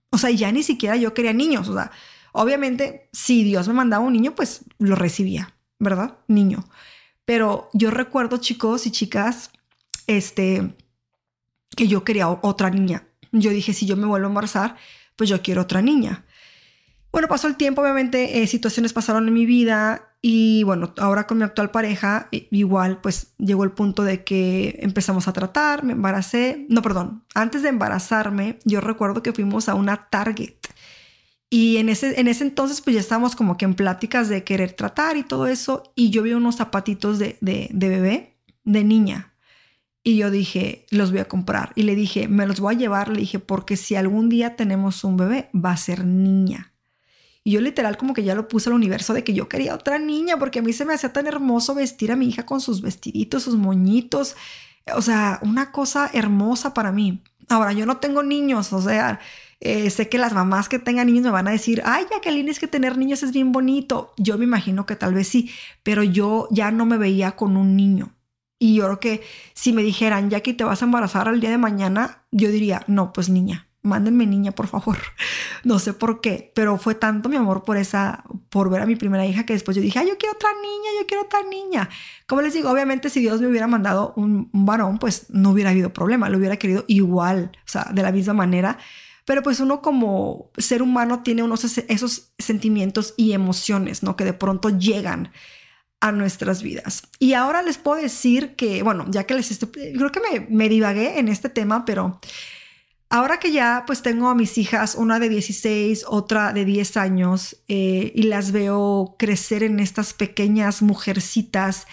O 0.09 0.17
sea, 0.17 0.31
ya 0.31 0.51
ni 0.51 0.63
siquiera 0.63 0.95
yo 0.95 1.13
quería 1.13 1.33
niños. 1.33 1.69
O 1.69 1.75
sea, 1.75 1.91
obviamente, 2.31 3.09
si 3.13 3.43
Dios 3.43 3.67
me 3.67 3.75
mandaba 3.75 4.03
un 4.03 4.13
niño, 4.13 4.33
pues 4.33 4.65
lo 4.79 4.95
recibía, 4.95 5.55
¿verdad? 5.77 6.17
Niño. 6.27 6.67
Pero 7.25 7.69
yo 7.73 7.91
recuerdo, 7.91 8.37
chicos 8.37 8.87
y 8.87 8.91
chicas, 8.91 9.51
este, 10.07 10.75
que 11.77 11.87
yo 11.87 12.03
quería 12.03 12.27
otra 12.27 12.71
niña. 12.71 13.07
Yo 13.31 13.51
dije, 13.51 13.73
si 13.73 13.85
yo 13.85 13.95
me 13.95 14.07
vuelvo 14.07 14.25
a 14.25 14.29
embarazar, 14.29 14.77
pues 15.15 15.29
yo 15.29 15.43
quiero 15.43 15.61
otra 15.61 15.83
niña. 15.83 16.25
Bueno, 17.11 17.27
pasó 17.27 17.47
el 17.47 17.55
tiempo, 17.55 17.81
obviamente, 17.81 18.41
eh, 18.41 18.47
situaciones 18.47 18.93
pasaron 18.93 19.27
en 19.27 19.33
mi 19.33 19.45
vida 19.45 20.09
y 20.21 20.63
bueno, 20.63 20.93
ahora 20.97 21.25
con 21.25 21.39
mi 21.39 21.43
actual 21.43 21.71
pareja, 21.71 22.27
igual 22.31 23.01
pues 23.01 23.33
llegó 23.37 23.63
el 23.63 23.71
punto 23.71 24.03
de 24.03 24.23
que 24.23 24.77
empezamos 24.81 25.27
a 25.27 25.33
tratar, 25.33 25.83
me 25.83 25.93
embaracé, 25.93 26.65
no, 26.69 26.81
perdón, 26.81 27.23
antes 27.33 27.63
de 27.63 27.69
embarazarme, 27.69 28.59
yo 28.63 28.81
recuerdo 28.81 29.23
que 29.23 29.33
fuimos 29.33 29.69
a 29.69 29.75
una 29.75 30.09
Target. 30.09 30.55
Y 31.49 31.77
en 31.77 31.89
ese, 31.89 32.19
en 32.19 32.27
ese 32.27 32.43
entonces 32.43 32.81
pues 32.81 32.93
ya 32.93 32.99
estábamos 32.99 33.35
como 33.35 33.57
que 33.57 33.65
en 33.65 33.73
pláticas 33.73 34.29
de 34.29 34.43
querer 34.43 34.73
tratar 34.73 35.17
y 35.17 35.23
todo 35.23 35.47
eso. 35.47 35.91
Y 35.95 36.11
yo 36.11 36.21
vi 36.21 36.33
unos 36.33 36.57
zapatitos 36.57 37.17
de, 37.17 37.37
de, 37.41 37.69
de 37.71 37.89
bebé, 37.89 38.37
de 38.65 38.83
niña. 38.83 39.33
Y 40.03 40.17
yo 40.17 40.29
dije, 40.29 40.85
los 40.91 41.11
voy 41.11 41.21
a 41.21 41.27
comprar. 41.27 41.71
Y 41.75 41.83
le 41.83 41.95
dije, 41.95 42.27
me 42.27 42.45
los 42.45 42.59
voy 42.59 42.75
a 42.75 42.77
llevar. 42.77 43.09
Le 43.09 43.21
dije, 43.21 43.39
porque 43.39 43.77
si 43.77 43.95
algún 43.95 44.29
día 44.29 44.55
tenemos 44.55 45.03
un 45.03 45.17
bebé, 45.17 45.49
va 45.53 45.71
a 45.71 45.77
ser 45.77 46.05
niña. 46.05 46.73
Y 47.43 47.51
yo 47.51 47.61
literal 47.61 47.97
como 47.97 48.13
que 48.13 48.23
ya 48.23 48.35
lo 48.35 48.47
puse 48.47 48.69
al 48.69 48.75
universo 48.75 49.13
de 49.13 49.23
que 49.23 49.33
yo 49.33 49.47
quería 49.47 49.73
otra 49.75 49.97
niña 49.99 50.37
porque 50.37 50.59
a 50.59 50.61
mí 50.61 50.73
se 50.73 50.85
me 50.85 50.93
hacía 50.93 51.13
tan 51.13 51.27
hermoso 51.27 51.73
vestir 51.75 52.11
a 52.11 52.15
mi 52.15 52.27
hija 52.27 52.45
con 52.45 52.61
sus 52.61 52.81
vestiditos, 52.81 53.43
sus 53.43 53.55
moñitos. 53.55 54.35
O 54.95 55.01
sea, 55.01 55.39
una 55.41 55.71
cosa 55.71 56.09
hermosa 56.13 56.73
para 56.73 56.91
mí. 56.91 57.21
Ahora, 57.47 57.73
yo 57.73 57.85
no 57.85 57.97
tengo 57.97 58.23
niños, 58.23 58.73
o 58.73 58.81
sea, 58.81 59.19
Eh, 59.61 59.89
sé 59.89 60.07
que 60.07 60.17
las 60.17 60.33
mamás 60.33 60.69
que 60.69 60.79
tengan 60.79 61.07
niños 61.07 61.25
me 61.25 61.31
van 61.31 61.49
a 61.49 61.51
decir, 61.51 61.81
ay, 61.83 62.05
Jacqueline, 62.09 62.47
es 62.47 62.59
que 62.59 62.67
tener 62.69 62.97
niños 62.97 63.23
es 63.23 63.33
bien 63.33 63.51
bonito. 63.51 64.13
Yo 64.17 64.37
me 64.37 64.45
imagino 64.45 64.85
que 64.85 64.95
tal 64.95 65.13
vez 65.13 65.27
sí, 65.27 65.51
pero 65.83 66.01
yo 66.01 66.47
ya 66.49 66.71
no 66.71 66.85
me 66.85 66.97
veía 66.97 67.33
con 67.33 67.57
un 67.57 67.75
niño. 67.75 68.15
Y 68.57 68.75
yo 68.75 68.85
creo 68.85 68.99
que 69.01 69.21
si 69.53 69.73
me 69.73 69.83
dijeran, 69.83 70.29
Jackie, 70.29 70.53
te 70.53 70.63
vas 70.63 70.81
a 70.81 70.85
embarazar 70.85 71.27
al 71.27 71.41
día 71.41 71.49
de 71.49 71.57
mañana, 71.57 72.23
yo 72.31 72.49
diría, 72.49 72.83
no, 72.87 73.11
pues 73.11 73.27
niña, 73.29 73.67
mándenme 73.81 74.25
niña, 74.25 74.51
por 74.51 74.67
favor. 74.67 74.97
No 75.65 75.77
sé 75.77 75.91
por 75.91 76.21
qué, 76.21 76.53
pero 76.55 76.77
fue 76.77 76.95
tanto 76.95 77.27
mi 77.27 77.35
amor 77.35 77.63
por 77.63 77.75
esa, 77.75 78.23
por 78.49 78.69
ver 78.69 78.81
a 78.81 78.85
mi 78.85 78.95
primera 78.95 79.25
hija 79.25 79.45
que 79.45 79.51
después 79.51 79.75
yo 79.75 79.83
dije, 79.83 79.99
ay, 79.99 80.07
yo 80.07 80.17
quiero 80.17 80.35
otra 80.35 80.49
niña, 80.53 80.89
yo 81.01 81.05
quiero 81.05 81.23
otra 81.23 81.43
niña. 81.43 81.89
Como 82.27 82.41
les 82.41 82.53
digo, 82.53 82.71
obviamente 82.71 83.09
si 83.09 83.19
Dios 83.19 83.41
me 83.41 83.47
hubiera 83.47 83.67
mandado 83.67 84.13
un, 84.15 84.49
varón, 84.53 84.99
pues 84.99 85.25
no 85.29 85.49
hubiera 85.49 85.71
habido 85.71 85.91
problema, 85.91 86.29
lo 86.29 86.37
hubiera 86.37 86.55
querido 86.55 86.85
igual, 86.87 87.51
o 87.57 87.67
sea, 87.67 87.87
de 87.91 88.01
la 88.01 88.13
misma 88.13 88.33
manera 88.33 88.77
pero 89.25 89.43
pues 89.43 89.59
uno 89.59 89.83
como 89.83 90.49
ser 90.57 90.81
humano 90.81 91.21
tiene 91.21 91.43
unos 91.43 91.63
esos 91.63 92.31
sentimientos 92.39 93.13
y 93.15 93.33
emociones, 93.33 94.01
¿no? 94.01 94.15
Que 94.15 94.25
de 94.25 94.33
pronto 94.33 94.69
llegan 94.69 95.31
a 95.99 96.11
nuestras 96.11 96.63
vidas. 96.63 97.03
Y 97.19 97.33
ahora 97.33 97.61
les 97.61 97.77
puedo 97.77 98.01
decir 98.01 98.55
que, 98.55 98.81
bueno, 98.81 99.05
ya 99.09 99.25
que 99.25 99.35
les 99.35 99.51
estoy, 99.51 99.69
creo 99.69 100.11
que 100.11 100.19
me, 100.19 100.47
me 100.49 100.67
divagué 100.67 101.19
en 101.19 101.27
este 101.27 101.49
tema, 101.49 101.85
pero 101.85 102.19
ahora 103.09 103.39
que 103.39 103.51
ya 103.51 103.83
pues 103.85 104.01
tengo 104.01 104.29
a 104.29 104.35
mis 104.35 104.57
hijas, 104.57 104.95
una 104.95 105.19
de 105.19 105.29
16, 105.29 106.05
otra 106.07 106.53
de 106.53 106.65
10 106.65 106.97
años, 106.97 107.57
eh, 107.67 108.11
y 108.15 108.23
las 108.23 108.51
veo 108.51 109.15
crecer 109.17 109.63
en 109.63 109.79
estas 109.79 110.13
pequeñas 110.13 110.81
mujercitas 110.81 111.87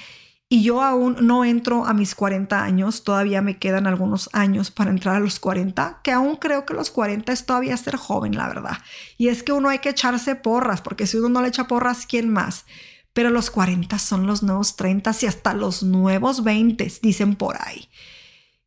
y 0.48 0.62
yo 0.62 0.81
aún 0.83 1.16
no 1.22 1.44
entro 1.44 1.87
a 1.87 1.92
mis 1.92 2.14
40 2.14 2.62
años, 2.62 3.02
todavía 3.02 3.42
me 3.42 3.59
quedan 3.59 3.88
algunos 3.88 4.31
años 4.33 4.70
para 4.70 4.90
entrar 4.90 5.16
a 5.16 5.20
los 5.20 5.40
40, 5.40 6.00
que 6.05 6.12
aún 6.12 6.37
creo 6.37 6.64
que 6.64 6.74
los 6.74 6.90
40 6.90 7.33
es 7.33 7.46
todavía 7.46 7.76
ser 7.76 7.96
joven, 7.96 8.37
la 8.37 8.46
verdad. 8.46 8.79
Y 9.18 9.26
es 9.26 9.42
que 9.42 9.52
uno 9.52 9.70
hay 9.70 9.81
que 9.81 9.88
echarse 9.88 10.37
porras, 10.37 10.83
porque 10.83 11.09
si 11.09 11.16
uno 11.16 11.29
no 11.29 11.42
le 11.42 11.48
echa 11.48 11.66
porras, 11.66 12.07
¿quién 12.07 12.29
más? 12.33 12.64
Pero 13.12 13.31
los 13.31 13.50
40 13.50 13.98
son 13.98 14.29
los 14.29 14.44
nuevos 14.44 14.76
30 14.76 15.11
y 15.22 15.26
hasta 15.26 15.52
los 15.52 15.83
nuevos 15.83 16.44
20, 16.44 16.92
dicen 17.02 17.35
por 17.35 17.57
ahí. 17.61 17.88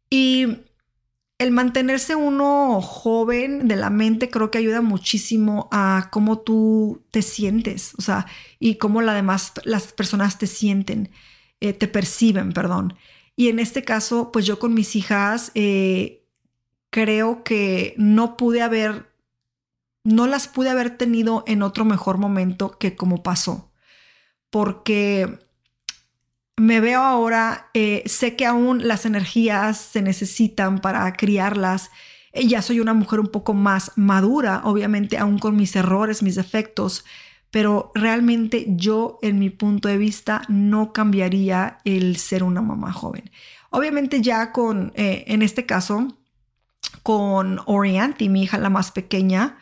Y 0.09 0.47
el 1.39 1.51
mantenerse 1.51 2.15
uno 2.15 2.81
joven 2.81 3.67
de 3.69 3.77
la 3.77 3.89
mente 3.89 4.29
creo 4.29 4.51
que 4.51 4.57
ayuda 4.57 4.81
muchísimo 4.81 5.69
a 5.71 6.09
cómo 6.11 6.39
tú 6.39 7.05
te 7.11 7.21
sientes, 7.21 7.93
o 7.97 8.01
sea, 8.01 8.27
y 8.59 8.75
cómo 8.75 9.01
la 9.01 9.13
demás, 9.13 9.53
las 9.63 9.93
personas 9.93 10.37
te 10.37 10.47
sienten. 10.47 11.09
Eh, 11.61 11.73
te 11.73 11.87
perciben, 11.87 12.51
perdón. 12.53 12.95
Y 13.35 13.47
en 13.49 13.59
este 13.59 13.83
caso, 13.83 14.31
pues 14.31 14.45
yo 14.45 14.59
con 14.59 14.73
mis 14.73 14.95
hijas 14.95 15.51
eh, 15.55 16.25
creo 16.89 17.43
que 17.43 17.95
no 17.97 18.37
pude 18.37 18.61
haber, 18.61 19.09
no 20.03 20.27
las 20.27 20.47
pude 20.47 20.69
haber 20.69 20.97
tenido 20.97 21.43
en 21.47 21.63
otro 21.63 21.85
mejor 21.85 22.17
momento 22.17 22.77
que 22.77 22.95
como 22.95 23.23
pasó. 23.23 23.71
Porque 24.49 25.39
me 26.59 26.79
veo 26.79 27.01
ahora, 27.01 27.69
eh, 27.73 28.03
sé 28.05 28.35
que 28.35 28.45
aún 28.45 28.87
las 28.87 29.05
energías 29.05 29.77
se 29.77 30.01
necesitan 30.01 30.79
para 30.79 31.11
criarlas. 31.13 31.91
Ya 32.33 32.61
soy 32.61 32.79
una 32.79 32.93
mujer 32.93 33.19
un 33.19 33.27
poco 33.27 33.53
más 33.53 33.91
madura, 33.95 34.61
obviamente, 34.63 35.17
aún 35.17 35.39
con 35.39 35.55
mis 35.55 35.75
errores, 35.75 36.21
mis 36.21 36.35
defectos 36.35 37.03
pero 37.51 37.91
realmente 37.95 38.65
yo 38.69 39.17
en 39.21 39.39
mi 39.39 39.49
punto 39.49 39.87
de 39.87 39.97
vista 39.97 40.43
no 40.47 40.93
cambiaría 40.93 41.79
el 41.83 42.17
ser 42.17 42.43
una 42.43 42.61
mamá 42.61 42.93
joven. 42.93 43.31
Obviamente 43.71 44.21
ya 44.21 44.51
con, 44.51 44.91
eh, 44.95 45.23
en 45.27 45.41
este 45.41 45.65
caso, 45.65 46.07
con 47.03 47.59
Orianti, 47.65 48.29
mi 48.29 48.43
hija 48.43 48.57
la 48.57 48.69
más 48.69 48.91
pequeña, 48.91 49.57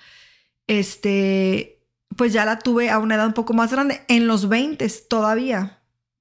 este, 0.68 1.82
pues 2.16 2.34
ya 2.34 2.46
la 2.46 2.60
tuve 2.60 2.90
a 2.90 3.00
una 3.00 3.16
edad 3.16 3.28
un 3.28 3.34
poco 3.34 3.54
más 3.54 3.72
grande, 3.72 4.02
en 4.08 4.28
los 4.28 4.50
20 4.50 4.88
todavía, 5.10 5.77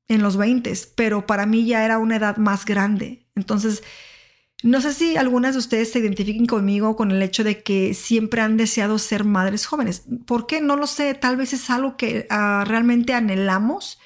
en 0.08 0.22
los 0.22 0.36
20, 0.36 0.72
pero 0.94 1.26
para 1.26 1.46
mí 1.46 1.66
ya 1.66 1.84
era 1.84 1.98
una 1.98 2.16
edad 2.16 2.36
más 2.36 2.64
grande. 2.64 3.26
Entonces, 3.34 3.82
no 4.62 4.80
sé 4.80 4.94
si 4.94 5.16
algunas 5.16 5.54
de 5.54 5.58
ustedes 5.58 5.92
se 5.92 5.98
identifiquen 5.98 6.46
conmigo 6.46 6.96
con 6.96 7.10
el 7.10 7.22
hecho 7.22 7.44
de 7.44 7.62
que 7.62 7.94
siempre 7.94 8.40
han 8.40 8.56
deseado 8.56 8.98
ser 8.98 9.24
madres 9.24 9.66
jóvenes. 9.66 10.04
¿Por 10.26 10.46
qué? 10.46 10.60
No 10.60 10.76
lo 10.76 10.86
sé. 10.86 11.14
Tal 11.14 11.36
vez 11.36 11.52
es 11.52 11.68
algo 11.70 11.96
que 11.96 12.26
ah, 12.30 12.64
realmente 12.66 13.12
anhelamos 13.12 13.98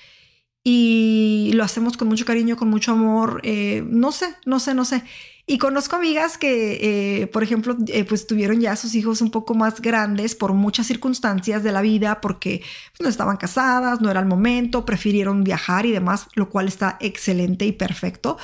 y 0.62 1.52
lo 1.54 1.64
hacemos 1.64 1.96
con 1.96 2.08
mucho 2.08 2.24
cariño, 2.24 2.56
con 2.56 2.68
mucho 2.68 2.92
amor. 2.92 3.40
Eh, 3.44 3.82
no 3.88 4.12
sé, 4.12 4.34
no 4.44 4.60
sé, 4.60 4.74
no 4.74 4.84
sé. 4.84 5.02
Y 5.46 5.58
conozco 5.58 5.96
amigas 5.96 6.38
que, 6.38 7.22
eh, 7.22 7.26
por 7.26 7.42
ejemplo, 7.42 7.76
eh, 7.88 8.04
pues 8.04 8.28
tuvieron 8.28 8.60
ya 8.60 8.76
sus 8.76 8.94
hijos 8.94 9.20
un 9.20 9.32
poco 9.32 9.54
más 9.54 9.80
grandes 9.80 10.36
por 10.36 10.52
muchas 10.52 10.86
circunstancias 10.86 11.64
de 11.64 11.72
la 11.72 11.82
vida, 11.82 12.20
porque 12.20 12.62
pues, 12.90 13.00
no 13.00 13.08
estaban 13.08 13.36
casadas, 13.36 14.00
no 14.00 14.10
era 14.12 14.20
el 14.20 14.26
momento, 14.26 14.84
prefirieron 14.84 15.42
viajar 15.42 15.86
y 15.86 15.90
demás, 15.90 16.28
lo 16.34 16.50
cual 16.50 16.68
está 16.68 16.98
excelente 17.00 17.66
y 17.66 17.72
perfecto. 17.72 18.38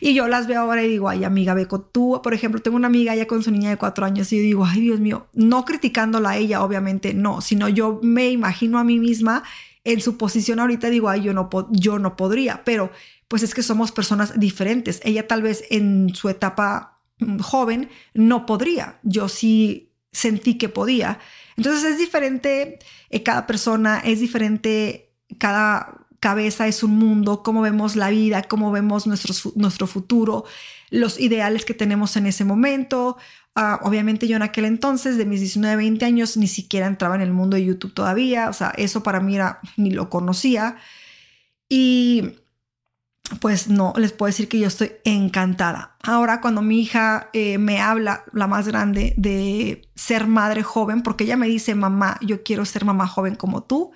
Y 0.00 0.12
yo 0.12 0.26
las 0.26 0.48
veo 0.48 0.62
ahora 0.62 0.82
y 0.82 0.88
digo, 0.88 1.08
ay 1.08 1.22
amiga, 1.22 1.54
Beco, 1.54 1.82
tú, 1.82 2.20
por 2.20 2.34
ejemplo, 2.34 2.60
tengo 2.60 2.76
una 2.76 2.88
amiga 2.88 3.14
ya 3.14 3.28
con 3.28 3.44
su 3.44 3.52
niña 3.52 3.70
de 3.70 3.76
cuatro 3.76 4.04
años 4.04 4.32
y 4.32 4.38
yo 4.38 4.42
digo, 4.42 4.64
ay 4.64 4.80
Dios 4.80 4.98
mío, 4.98 5.28
no 5.34 5.64
criticándola 5.64 6.30
a 6.30 6.36
ella, 6.36 6.64
obviamente 6.64 7.14
no, 7.14 7.42
sino 7.42 7.68
yo 7.68 8.00
me 8.02 8.28
imagino 8.30 8.80
a 8.80 8.84
mí 8.84 8.98
misma 8.98 9.44
en 9.84 10.00
su 10.00 10.16
posición 10.16 10.60
ahorita, 10.60 10.90
digo, 10.90 11.08
ay, 11.08 11.22
yo 11.22 11.32
no, 11.32 11.48
yo 11.70 11.98
no 11.98 12.16
podría, 12.16 12.64
pero 12.64 12.90
pues 13.28 13.42
es 13.42 13.54
que 13.54 13.62
somos 13.62 13.92
personas 13.92 14.38
diferentes. 14.38 15.00
Ella 15.04 15.28
tal 15.28 15.42
vez 15.42 15.64
en 15.70 16.14
su 16.14 16.28
etapa 16.28 17.00
mm, 17.18 17.38
joven 17.38 17.88
no 18.12 18.46
podría, 18.46 18.98
yo 19.02 19.28
sí 19.28 19.92
sentí 20.12 20.58
que 20.58 20.68
podía. 20.68 21.18
Entonces 21.56 21.84
es 21.92 21.98
diferente, 21.98 22.78
eh, 23.08 23.22
cada 23.22 23.46
persona 23.46 24.00
es 24.00 24.20
diferente, 24.20 25.12
cada 25.38 26.06
cabeza 26.20 26.66
es 26.66 26.82
un 26.82 26.98
mundo, 26.98 27.42
cómo 27.42 27.62
vemos 27.62 27.96
la 27.96 28.10
vida, 28.10 28.42
cómo 28.42 28.70
vemos 28.72 29.06
nuestro, 29.06 29.34
nuestro 29.56 29.86
futuro, 29.86 30.44
los 30.90 31.18
ideales 31.18 31.64
que 31.64 31.72
tenemos 31.72 32.16
en 32.16 32.26
ese 32.26 32.44
momento. 32.44 33.16
Ah, 33.54 33.80
obviamente 33.82 34.28
yo 34.28 34.36
en 34.36 34.42
aquel 34.42 34.64
entonces, 34.64 35.16
de 35.18 35.26
mis 35.26 35.40
19, 35.40 35.76
20 35.76 36.04
años, 36.04 36.36
ni 36.36 36.46
siquiera 36.48 36.86
entraba 36.86 37.16
en 37.16 37.20
el 37.20 37.32
mundo 37.32 37.56
de 37.56 37.64
YouTube 37.64 37.92
todavía, 37.92 38.48
o 38.48 38.52
sea, 38.52 38.72
eso 38.76 39.02
para 39.02 39.20
mí 39.20 39.34
era, 39.34 39.60
ni 39.76 39.90
lo 39.90 40.08
conocía. 40.08 40.76
Y 41.68 42.36
pues 43.38 43.68
no, 43.68 43.92
les 43.96 44.12
puedo 44.12 44.28
decir 44.28 44.48
que 44.48 44.58
yo 44.58 44.66
estoy 44.66 44.92
encantada. 45.04 45.96
Ahora 46.02 46.40
cuando 46.40 46.62
mi 46.62 46.80
hija 46.80 47.28
eh, 47.32 47.58
me 47.58 47.80
habla, 47.80 48.24
la 48.32 48.46
más 48.46 48.66
grande, 48.66 49.14
de 49.16 49.88
ser 49.94 50.26
madre 50.26 50.62
joven, 50.62 51.02
porque 51.02 51.24
ella 51.24 51.36
me 51.36 51.46
dice, 51.46 51.74
mamá, 51.74 52.18
yo 52.22 52.42
quiero 52.42 52.64
ser 52.64 52.84
mamá 52.84 53.06
joven 53.06 53.36
como 53.36 53.62
tú, 53.62 53.92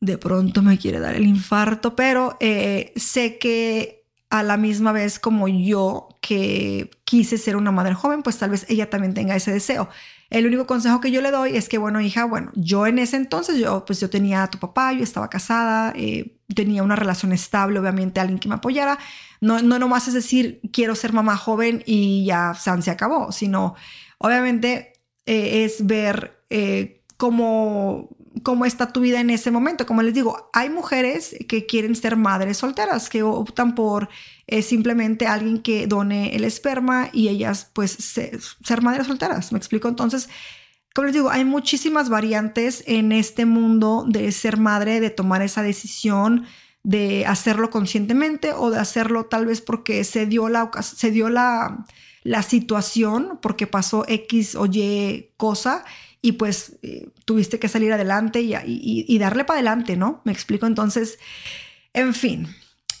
de 0.00 0.18
pronto 0.18 0.62
me 0.62 0.78
quiere 0.78 1.00
dar 1.00 1.14
el 1.14 1.26
infarto, 1.26 1.96
pero 1.96 2.36
eh, 2.40 2.92
sé 2.96 3.38
que 3.38 3.97
a 4.30 4.42
la 4.42 4.56
misma 4.56 4.92
vez 4.92 5.18
como 5.18 5.48
yo 5.48 6.08
que 6.20 6.90
quise 7.04 7.38
ser 7.38 7.56
una 7.56 7.72
madre 7.72 7.94
joven, 7.94 8.22
pues 8.22 8.38
tal 8.38 8.50
vez 8.50 8.66
ella 8.68 8.90
también 8.90 9.14
tenga 9.14 9.34
ese 9.34 9.52
deseo. 9.52 9.88
El 10.30 10.46
único 10.46 10.66
consejo 10.66 11.00
que 11.00 11.10
yo 11.10 11.22
le 11.22 11.30
doy 11.30 11.56
es 11.56 11.70
que, 11.70 11.78
bueno, 11.78 12.02
hija, 12.02 12.26
bueno, 12.26 12.52
yo 12.54 12.86
en 12.86 12.98
ese 12.98 13.16
entonces, 13.16 13.58
yo 13.58 13.86
pues 13.86 14.00
yo 14.00 14.10
tenía 14.10 14.42
a 14.42 14.50
tu 14.50 14.58
papá, 14.58 14.92
yo 14.92 15.02
estaba 15.02 15.30
casada, 15.30 15.94
eh, 15.96 16.36
tenía 16.54 16.82
una 16.82 16.96
relación 16.96 17.32
estable, 17.32 17.78
obviamente 17.78 18.20
alguien 18.20 18.38
que 18.38 18.48
me 18.48 18.56
apoyara. 18.56 18.98
No, 19.40 19.62
no 19.62 19.78
nomás 19.78 20.08
es 20.08 20.14
decir, 20.14 20.60
quiero 20.72 20.94
ser 20.94 21.14
mamá 21.14 21.36
joven 21.38 21.82
y 21.86 22.26
ya 22.26 22.52
San 22.54 22.82
se 22.82 22.90
acabó, 22.90 23.32
sino 23.32 23.74
obviamente 24.18 24.92
eh, 25.24 25.64
es 25.64 25.86
ver 25.86 26.42
eh, 26.50 27.02
cómo 27.16 28.10
cómo 28.42 28.64
está 28.64 28.92
tu 28.92 29.00
vida 29.00 29.20
en 29.20 29.30
ese 29.30 29.50
momento. 29.50 29.86
Como 29.86 30.02
les 30.02 30.14
digo, 30.14 30.50
hay 30.52 30.70
mujeres 30.70 31.36
que 31.48 31.66
quieren 31.66 31.94
ser 31.94 32.16
madres 32.16 32.58
solteras, 32.58 33.08
que 33.08 33.22
optan 33.22 33.74
por 33.74 34.08
eh, 34.46 34.62
simplemente 34.62 35.26
alguien 35.26 35.60
que 35.62 35.86
done 35.86 36.34
el 36.34 36.44
esperma 36.44 37.10
y 37.12 37.28
ellas 37.28 37.70
pues 37.72 37.92
ser 37.92 38.82
madres 38.82 39.06
solteras. 39.06 39.52
¿Me 39.52 39.58
explico? 39.58 39.88
Entonces, 39.88 40.28
como 40.94 41.06
les 41.06 41.14
digo, 41.14 41.30
hay 41.30 41.44
muchísimas 41.44 42.08
variantes 42.08 42.82
en 42.86 43.12
este 43.12 43.46
mundo 43.46 44.04
de 44.08 44.32
ser 44.32 44.56
madre, 44.56 45.00
de 45.00 45.10
tomar 45.10 45.42
esa 45.42 45.62
decisión, 45.62 46.46
de 46.82 47.26
hacerlo 47.26 47.70
conscientemente 47.70 48.52
o 48.52 48.70
de 48.70 48.78
hacerlo 48.78 49.26
tal 49.26 49.46
vez 49.46 49.60
porque 49.60 50.02
se 50.04 50.26
dio 50.26 50.48
la, 50.48 50.70
se 50.82 51.10
dio 51.10 51.28
la, 51.28 51.84
la 52.28 52.42
situación, 52.42 53.38
porque 53.40 53.66
pasó 53.66 54.04
X 54.06 54.54
o 54.54 54.66
Y 54.66 55.30
cosa 55.38 55.86
y 56.20 56.32
pues 56.32 56.78
eh, 56.82 57.08
tuviste 57.24 57.58
que 57.58 57.68
salir 57.68 57.90
adelante 57.90 58.42
y, 58.42 59.18
darle 59.18 59.44
para 59.44 59.60
adelante, 59.60 59.96
¿no? 59.96 60.20
Me 60.24 60.32
explico 60.32 60.66
entonces, 60.66 61.18
en 61.94 62.12
fin. 62.12 62.46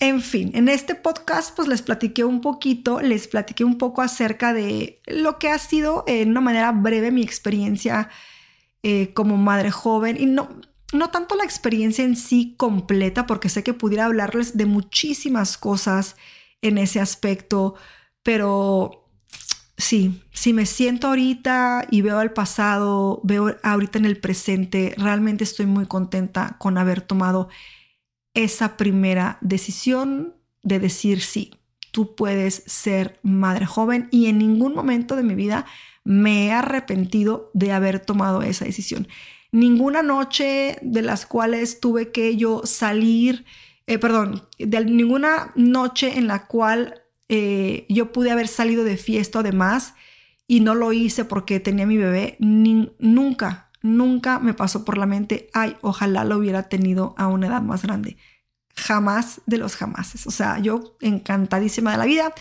En 0.00 0.22
fin, 0.22 0.52
en 0.54 0.68
este 0.68 0.94
podcast 0.94 1.54
pues 1.56 1.68
les 1.68 1.82
platiqué 1.82 2.24
un 2.24 2.40
poquito, 2.40 3.00
les 3.00 3.26
platiqué 3.26 3.64
un 3.64 3.76
poco 3.76 4.00
acerca 4.00 4.54
de 4.54 5.02
lo 5.06 5.38
que 5.38 5.48
ha 5.48 5.58
sido 5.58 6.04
en 6.06 6.30
una 6.30 6.40
manera 6.40 6.70
breve 6.70 7.10
mi 7.10 7.22
experiencia 7.22 8.08
eh, 8.84 9.12
como 9.12 9.36
madre 9.36 9.72
joven 9.72 10.16
y 10.18 10.26
no, 10.26 10.60
no 10.92 11.10
tanto 11.10 11.34
la 11.34 11.42
experiencia 11.42 12.04
en 12.04 12.14
sí 12.14 12.54
completa, 12.56 13.26
porque 13.26 13.48
sé 13.48 13.64
que 13.64 13.74
pudiera 13.74 14.04
hablarles 14.04 14.56
de 14.56 14.66
muchísimas 14.66 15.58
cosas 15.58 16.14
en 16.62 16.78
ese 16.78 17.00
aspecto, 17.00 17.74
pero 18.22 19.07
sí, 19.78 20.20
si 20.32 20.52
me 20.52 20.66
siento 20.66 21.06
ahorita 21.06 21.86
y 21.90 22.02
veo 22.02 22.20
el 22.20 22.32
pasado, 22.32 23.20
veo 23.22 23.56
ahorita 23.62 23.98
en 23.98 24.04
el 24.04 24.18
presente, 24.18 24.94
realmente 24.98 25.44
estoy 25.44 25.66
muy 25.66 25.86
contenta 25.86 26.56
con 26.58 26.76
haber 26.76 27.00
tomado 27.00 27.48
esa 28.34 28.76
primera 28.76 29.38
decisión 29.40 30.34
de 30.62 30.80
decir 30.80 31.22
sí, 31.22 31.54
tú 31.92 32.14
puedes 32.16 32.64
ser 32.66 33.18
madre 33.22 33.66
joven 33.66 34.08
y 34.10 34.26
en 34.26 34.38
ningún 34.38 34.74
momento 34.74 35.16
de 35.16 35.22
mi 35.22 35.34
vida 35.34 35.64
me 36.04 36.46
he 36.46 36.52
arrepentido 36.52 37.50
de 37.54 37.72
haber 37.72 38.00
tomado 38.00 38.42
esa 38.42 38.64
decisión. 38.64 39.08
Ninguna 39.52 40.02
noche 40.02 40.78
de 40.82 41.02
las 41.02 41.24
cuales 41.24 41.80
tuve 41.80 42.10
que 42.12 42.36
yo 42.36 42.62
salir, 42.64 43.44
eh, 43.86 43.98
perdón, 43.98 44.46
de 44.58 44.84
ninguna 44.84 45.52
noche 45.54 46.18
en 46.18 46.26
la 46.26 46.46
cual 46.46 47.02
eh, 47.28 47.86
yo 47.88 48.12
pude 48.12 48.30
haber 48.30 48.48
salido 48.48 48.84
de 48.84 48.96
fiesta 48.96 49.40
o 49.40 49.42
demás 49.42 49.94
y 50.46 50.60
no 50.60 50.74
lo 50.74 50.92
hice 50.92 51.24
porque 51.24 51.60
tenía 51.60 51.86
mi 51.86 51.98
bebé, 51.98 52.36
nunca, 52.38 53.70
nunca 53.82 54.38
me 54.38 54.54
pasó 54.54 54.84
por 54.84 54.96
la 54.96 55.06
mente, 55.06 55.50
ay, 55.52 55.76
ojalá 55.82 56.24
lo 56.24 56.38
hubiera 56.38 56.68
tenido 56.70 57.14
a 57.18 57.26
una 57.26 57.48
edad 57.48 57.62
más 57.62 57.82
grande. 57.82 58.16
Jamás 58.74 59.40
de 59.46 59.58
los 59.58 59.74
jamases. 59.74 60.26
O 60.28 60.30
sea, 60.30 60.60
yo 60.60 60.96
encantadísima 61.00 61.90
de 61.90 61.98
la 61.98 62.04
vida. 62.04 62.32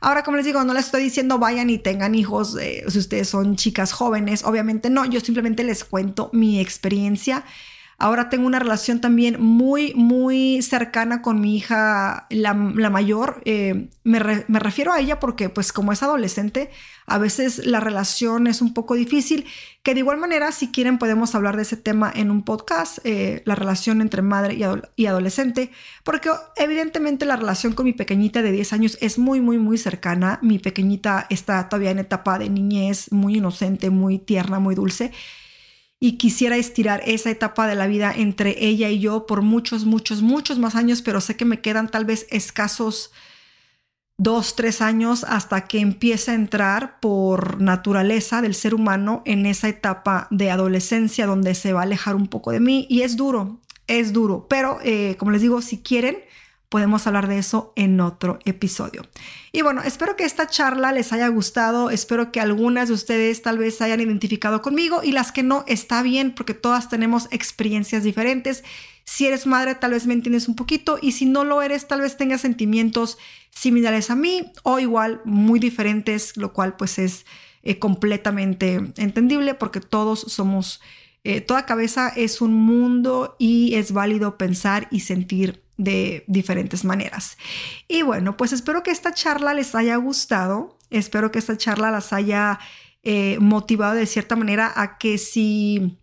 Ahora, 0.00 0.22
como 0.22 0.38
les 0.38 0.46
digo, 0.46 0.64
no 0.64 0.72
les 0.72 0.86
estoy 0.86 1.02
diciendo 1.02 1.38
vayan 1.38 1.68
y 1.68 1.78
tengan 1.78 2.14
hijos 2.14 2.56
eh, 2.58 2.82
si 2.88 2.98
ustedes 2.98 3.28
son 3.28 3.56
chicas 3.56 3.92
jóvenes. 3.92 4.42
Obviamente 4.44 4.88
no, 4.88 5.04
yo 5.04 5.20
simplemente 5.20 5.64
les 5.64 5.84
cuento 5.84 6.30
mi 6.32 6.60
experiencia 6.60 7.44
Ahora 8.02 8.28
tengo 8.28 8.48
una 8.48 8.58
relación 8.58 9.00
también 9.00 9.40
muy, 9.40 9.94
muy 9.94 10.60
cercana 10.62 11.22
con 11.22 11.40
mi 11.40 11.56
hija, 11.56 12.26
la, 12.30 12.52
mayor. 12.52 13.42
Eh, 13.44 13.90
me, 14.02 14.18
refiero 14.18 14.92
a 14.92 14.98
ella 14.98 15.20
porque, 15.20 15.48
pues, 15.48 15.72
como 15.72 15.92
es 15.92 16.02
adolescente, 16.02 16.72
a 17.06 17.18
veces 17.18 17.64
la 17.64 17.78
relación 17.78 18.48
es 18.48 18.60
un 18.60 18.74
poco 18.74 18.96
difícil. 18.96 19.46
Que 19.84 19.94
de 19.94 20.00
igual 20.00 20.18
manera, 20.18 20.50
si 20.50 20.72
quieren, 20.72 20.98
podemos 20.98 21.36
hablar 21.36 21.54
de 21.54 21.62
ese 21.62 21.76
tema 21.76 22.12
en 22.12 22.32
un 22.32 22.42
podcast, 22.42 22.98
eh, 23.04 23.42
la 23.44 23.54
relación 23.54 24.00
entre 24.00 24.20
madre 24.20 24.54
y, 24.54 24.64
y, 25.00 25.06
adolescente, 25.06 25.70
porque 26.02 26.28
evidentemente 26.56 27.24
la 27.24 27.36
relación 27.36 27.72
con 27.72 27.84
mi 27.86 27.92
pequeñita 27.92 28.42
de 28.42 28.50
10 28.50 28.72
años 28.72 28.98
es 29.00 29.16
muy, 29.16 29.40
muy, 29.40 29.58
muy 29.58 29.78
cercana. 29.78 30.40
Mi 30.42 30.58
pequeñita 30.58 31.28
está 31.30 31.68
todavía 31.68 31.92
en 31.92 32.00
etapa 32.00 32.40
de 32.40 32.50
niñez, 32.50 33.12
muy 33.12 33.36
inocente, 33.36 33.90
muy 33.90 34.18
tierna, 34.18 34.58
muy 34.58 34.74
dulce 34.74 35.12
y 36.04 36.18
quisiera 36.18 36.56
estirar 36.56 37.00
esa 37.06 37.30
etapa 37.30 37.68
de 37.68 37.76
la 37.76 37.86
vida 37.86 38.12
entre 38.12 38.56
ella 38.66 38.90
y 38.90 38.98
yo 38.98 39.24
por 39.24 39.40
muchos, 39.40 39.84
muchos, 39.84 40.20
muchos 40.20 40.58
más 40.58 40.74
años, 40.74 41.00
pero 41.00 41.20
sé 41.20 41.36
que 41.36 41.44
me 41.44 41.60
quedan 41.60 41.88
tal 41.88 42.04
vez 42.04 42.26
escasos 42.30 43.12
dos, 44.18 44.56
tres 44.56 44.82
años 44.82 45.22
hasta 45.22 45.68
que 45.68 45.78
empiece 45.78 46.32
a 46.32 46.34
entrar 46.34 46.98
por 46.98 47.60
naturaleza 47.60 48.42
del 48.42 48.56
ser 48.56 48.74
humano 48.74 49.22
en 49.26 49.46
esa 49.46 49.68
etapa 49.68 50.26
de 50.32 50.50
adolescencia 50.50 51.24
donde 51.24 51.54
se 51.54 51.72
va 51.72 51.82
a 51.82 51.84
alejar 51.84 52.16
un 52.16 52.26
poco 52.26 52.50
de 52.50 52.58
mí. 52.58 52.84
Y 52.90 53.02
es 53.02 53.16
duro, 53.16 53.60
es 53.86 54.12
duro, 54.12 54.48
pero 54.48 54.80
eh, 54.82 55.14
como 55.20 55.30
les 55.30 55.40
digo, 55.40 55.62
si 55.62 55.82
quieren, 55.82 56.16
podemos 56.72 57.06
hablar 57.06 57.28
de 57.28 57.36
eso 57.36 57.74
en 57.76 58.00
otro 58.00 58.38
episodio. 58.46 59.02
Y 59.52 59.60
bueno, 59.60 59.82
espero 59.82 60.16
que 60.16 60.24
esta 60.24 60.46
charla 60.46 60.90
les 60.90 61.12
haya 61.12 61.28
gustado, 61.28 61.90
espero 61.90 62.32
que 62.32 62.40
algunas 62.40 62.88
de 62.88 62.94
ustedes 62.94 63.42
tal 63.42 63.58
vez 63.58 63.82
hayan 63.82 64.00
identificado 64.00 64.62
conmigo 64.62 65.02
y 65.04 65.12
las 65.12 65.32
que 65.32 65.42
no, 65.42 65.64
está 65.68 66.02
bien 66.02 66.34
porque 66.34 66.54
todas 66.54 66.88
tenemos 66.88 67.28
experiencias 67.30 68.04
diferentes. 68.04 68.64
Si 69.04 69.26
eres 69.26 69.46
madre, 69.46 69.74
tal 69.74 69.90
vez 69.90 70.06
me 70.06 70.14
entiendes 70.14 70.48
un 70.48 70.56
poquito 70.56 70.98
y 71.02 71.12
si 71.12 71.26
no 71.26 71.44
lo 71.44 71.60
eres, 71.60 71.86
tal 71.88 72.00
vez 72.00 72.16
tengas 72.16 72.40
sentimientos 72.40 73.18
similares 73.50 74.08
a 74.08 74.16
mí 74.16 74.50
o 74.62 74.78
igual 74.78 75.20
muy 75.26 75.60
diferentes, 75.60 76.38
lo 76.38 76.54
cual 76.54 76.78
pues 76.78 76.98
es 76.98 77.26
eh, 77.64 77.78
completamente 77.78 78.80
entendible 78.96 79.52
porque 79.52 79.80
todos 79.80 80.20
somos, 80.20 80.80
eh, 81.22 81.42
toda 81.42 81.66
cabeza 81.66 82.08
es 82.16 82.40
un 82.40 82.54
mundo 82.54 83.36
y 83.38 83.74
es 83.74 83.92
válido 83.92 84.38
pensar 84.38 84.88
y 84.90 85.00
sentir 85.00 85.61
de 85.76 86.24
diferentes 86.26 86.84
maneras. 86.84 87.38
Y 87.88 88.02
bueno, 88.02 88.36
pues 88.36 88.52
espero 88.52 88.82
que 88.82 88.90
esta 88.90 89.12
charla 89.12 89.54
les 89.54 89.74
haya 89.74 89.96
gustado, 89.96 90.78
espero 90.90 91.32
que 91.32 91.38
esta 91.38 91.56
charla 91.56 91.90
las 91.90 92.12
haya 92.12 92.58
eh, 93.02 93.38
motivado 93.40 93.94
de 93.94 94.06
cierta 94.06 94.36
manera 94.36 94.72
a 94.74 94.98
que 94.98 95.18
si 95.18 95.98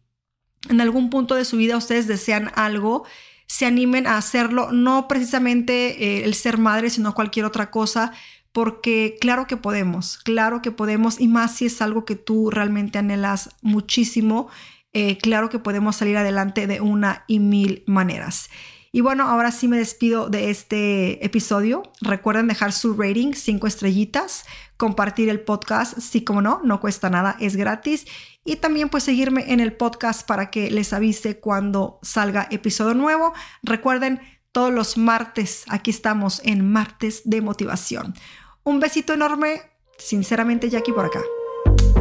en 0.70 0.82
algún 0.82 1.10
punto 1.10 1.36
de 1.36 1.46
su 1.46 1.58
vida 1.58 1.78
ustedes 1.78 2.08
desean 2.08 2.52
algo, 2.56 3.06
se 3.48 3.66
animen 3.66 4.06
a 4.06 4.18
hacerlo, 4.18 4.72
no 4.72 5.08
precisamente 5.08 6.04
eh, 6.04 6.26
el 6.26 6.34
ser 6.34 6.58
madre, 6.58 6.90
sino 6.90 7.16
cualquier 7.16 7.46
otra 7.46 7.72
cosa, 7.72 8.12
porque 8.52 9.18
claro 9.22 9.48
que 9.48 9.58
podemos, 9.58 10.18
claro 10.18 10.62
que 10.62 10.72
podemos, 10.72 11.20
y 11.20 11.28
más 11.28 11.56
si 11.56 11.68
es 11.68 11.82
algo 11.82 12.06
que 12.06 12.16
tú 12.16 12.52
realmente 12.52 13.00
anhelas 13.00 13.50
muchísimo, 13.62 14.50
eh, 14.92 15.18
claro 15.18 15.50
que 15.50 15.60
podemos 15.60 15.96
salir 15.96 16.18
adelante 16.18 16.68
de 16.68 16.82
una 16.82 17.24
y 17.28 17.40
mil 17.40 17.84
maneras. 17.88 18.50
Y 18.92 19.02
bueno, 19.02 19.28
ahora 19.28 19.52
sí 19.52 19.68
me 19.68 19.78
despido 19.78 20.30
de 20.30 20.50
este 20.50 21.24
episodio. 21.24 21.84
Recuerden 22.02 22.48
dejar 22.48 22.72
su 22.72 22.94
rating, 22.96 23.34
cinco 23.34 23.68
estrellitas, 23.68 24.46
compartir 24.78 25.30
el 25.30 25.42
podcast, 25.42 26.00
sí 26.00 26.24
como 26.24 26.42
no, 26.42 26.62
no 26.64 26.80
cuesta 26.80 27.10
nada, 27.10 27.38
es 27.40 27.56
gratis. 27.56 28.06
Y 28.44 28.56
también 28.56 28.90
pues 28.90 29.04
seguirme 29.04 29.52
en 29.54 29.60
el 29.60 29.74
podcast 29.74 30.26
para 30.28 30.50
que 30.50 30.72
les 30.72 30.94
avise 30.94 31.40
cuando 31.40 32.00
salga 32.02 32.48
episodio 32.50 32.96
nuevo. 32.96 33.34
Recuerden, 33.62 34.22
todos 34.52 34.74
los 34.74 34.98
martes, 34.98 35.66
aquí 35.68 35.92
estamos 35.92 36.42
en 36.44 36.68
martes 36.68 37.22
de 37.26 37.42
motivación. 37.42 38.16
Un 38.64 38.80
besito 38.80 39.14
enorme, 39.14 39.62
sinceramente 39.98 40.70
Jackie 40.70 40.94
por 40.94 41.06
acá. 41.06 41.22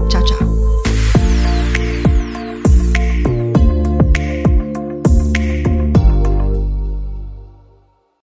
Chao, 0.08 0.24
chao. 0.24 0.57